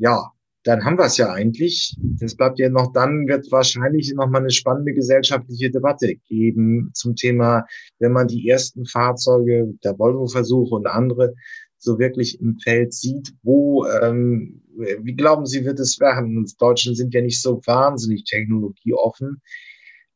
[0.00, 0.32] ja,
[0.64, 1.96] dann haben wir es ja eigentlich.
[2.20, 7.16] Das bleibt ja noch, dann wird wahrscheinlich noch mal eine spannende gesellschaftliche Debatte geben zum
[7.16, 7.64] Thema,
[7.98, 11.34] wenn man die ersten Fahrzeuge, der Volvo-Versuche und andere
[11.78, 14.62] so wirklich im Feld sieht, wo, ähm,
[15.02, 16.36] wie glauben Sie, wird es werden?
[16.36, 19.40] Uns Deutschen sind ja nicht so wahnsinnig technologieoffen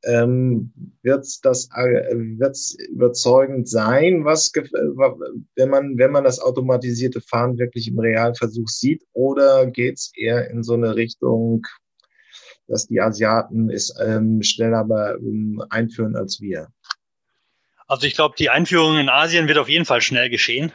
[0.07, 7.59] ähm, wird das äh, wird's überzeugend sein, was wenn man wenn man das automatisierte Fahren
[7.59, 11.67] wirklich im Realversuch sieht, oder geht's eher in so eine Richtung,
[12.69, 14.87] dass die Asiaten es ähm, schneller
[15.19, 16.69] ähm, einführen als wir?
[17.87, 20.73] Also ich glaube, die Einführung in Asien wird auf jeden Fall schnell geschehen.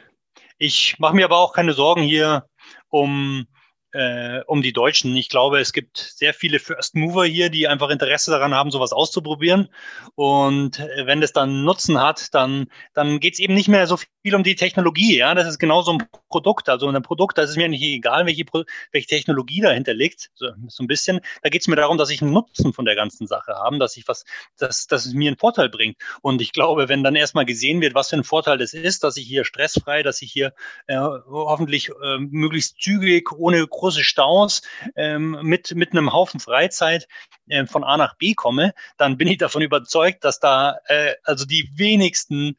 [0.58, 2.46] Ich mache mir aber auch keine Sorgen hier
[2.90, 3.48] um
[3.92, 5.16] äh, um die Deutschen.
[5.16, 8.92] Ich glaube, es gibt sehr viele First Mover hier, die einfach Interesse daran haben, sowas
[8.92, 9.70] auszuprobieren.
[10.16, 13.98] Und äh, wenn das dann Nutzen hat, dann, dann geht es eben nicht mehr so
[13.98, 15.18] viel um die Technologie.
[15.18, 16.70] Ja, das ist genauso ein Produkt.
[16.70, 18.46] Also ein Produkt, da ist es mir nicht egal, welche,
[18.92, 20.30] welche Technologie dahinter liegt.
[20.36, 21.20] So, so ein bisschen.
[21.42, 23.98] Da geht es mir darum, dass ich einen Nutzen von der ganzen Sache habe, dass
[23.98, 24.26] ich was,
[24.58, 25.98] dass, dass es mir einen Vorteil bringt.
[26.22, 29.18] Und ich glaube, wenn dann erstmal gesehen wird, was für ein Vorteil das ist, dass
[29.18, 30.54] ich hier stressfrei, dass ich hier
[30.88, 34.62] äh, hoffentlich äh, möglichst zügig, ohne große Staus
[34.96, 37.08] ähm, mit, mit einem Haufen Freizeit
[37.48, 41.46] äh, von A nach B komme, dann bin ich davon überzeugt, dass da äh, also
[41.46, 42.56] die wenigsten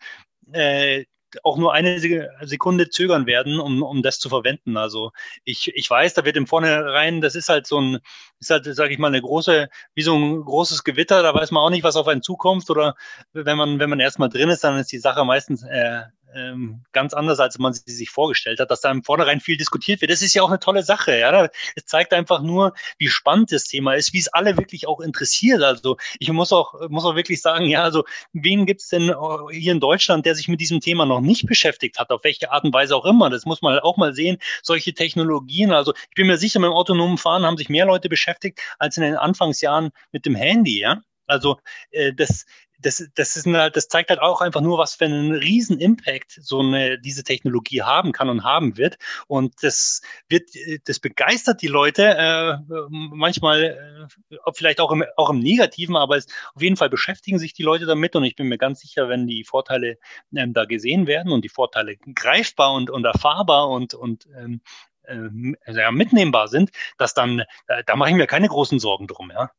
[0.53, 1.05] äh,
[1.43, 2.01] auch nur eine
[2.43, 4.77] Sekunde zögern werden, um, um das zu verwenden.
[4.77, 5.13] Also
[5.45, 7.99] ich, ich weiß, da wird im Vornherein, das ist halt so ein,
[8.41, 11.63] ist halt, sage ich mal, eine große, wie so ein großes Gewitter, da weiß man
[11.63, 12.69] auch nicht, was auf einen zukommt.
[12.71, 12.95] Oder
[13.33, 16.03] wenn man, wenn man erstmal drin ist, dann ist die Sache meistens äh,
[16.35, 20.01] ähm, ganz anders, als man sie sich vorgestellt hat, dass da im Vornherein viel diskutiert
[20.01, 20.11] wird.
[20.11, 21.19] Das ist ja auch eine tolle Sache.
[21.19, 21.49] Ja?
[21.75, 25.63] Es zeigt einfach nur, wie spannend das Thema ist, wie es alle wirklich auch interessiert.
[25.63, 29.15] Also ich muss auch, muss auch wirklich sagen, ja, also wen gibt es denn äh,
[29.53, 32.65] hier in Deutschland, der sich mit diesem Thema noch nicht beschäftigt hat, auf welche Art
[32.65, 33.31] und Weise auch immer.
[33.31, 34.39] Das muss man auch mal sehen.
[34.63, 38.09] Solche Technologien, also ich bin mir sicher, mit dem autonomen Fahren haben sich mehr Leute
[38.09, 41.03] beschäftigt als in den Anfangsjahren mit dem Handy, ja.
[41.27, 41.61] Also
[41.93, 42.45] äh, das,
[42.81, 46.39] das, das, ist eine, das zeigt halt auch einfach nur, was für einen riesen Impact
[46.41, 48.99] so eine, diese Technologie haben kann und haben wird.
[49.27, 50.51] Und das wird,
[50.87, 52.57] das begeistert die Leute, äh,
[52.89, 57.53] manchmal äh, vielleicht auch im, auch im Negativen, aber es, auf jeden Fall beschäftigen sich
[57.53, 59.99] die Leute damit und ich bin mir ganz sicher, wenn die Vorteile
[60.35, 64.61] ähm, da gesehen werden und die Vorteile greifbar und, und erfahrbar und, und ähm,
[65.05, 69.51] äh, mitnehmbar sind, dass dann, da, da mache ich mir keine großen Sorgen drum, ja.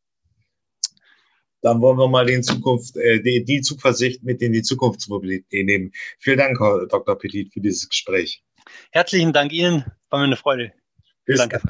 [1.62, 5.92] Dann wollen wir mal den Zukunft, äh, die, die Zuversicht mit in die Zukunftsmobilität nehmen.
[6.20, 7.18] Vielen Dank, Herr Dr.
[7.18, 8.44] Petit, für dieses Gespräch.
[8.92, 10.74] Herzlichen Dank Ihnen, war mir eine Freude.
[11.26, 11.62] Bis Danke.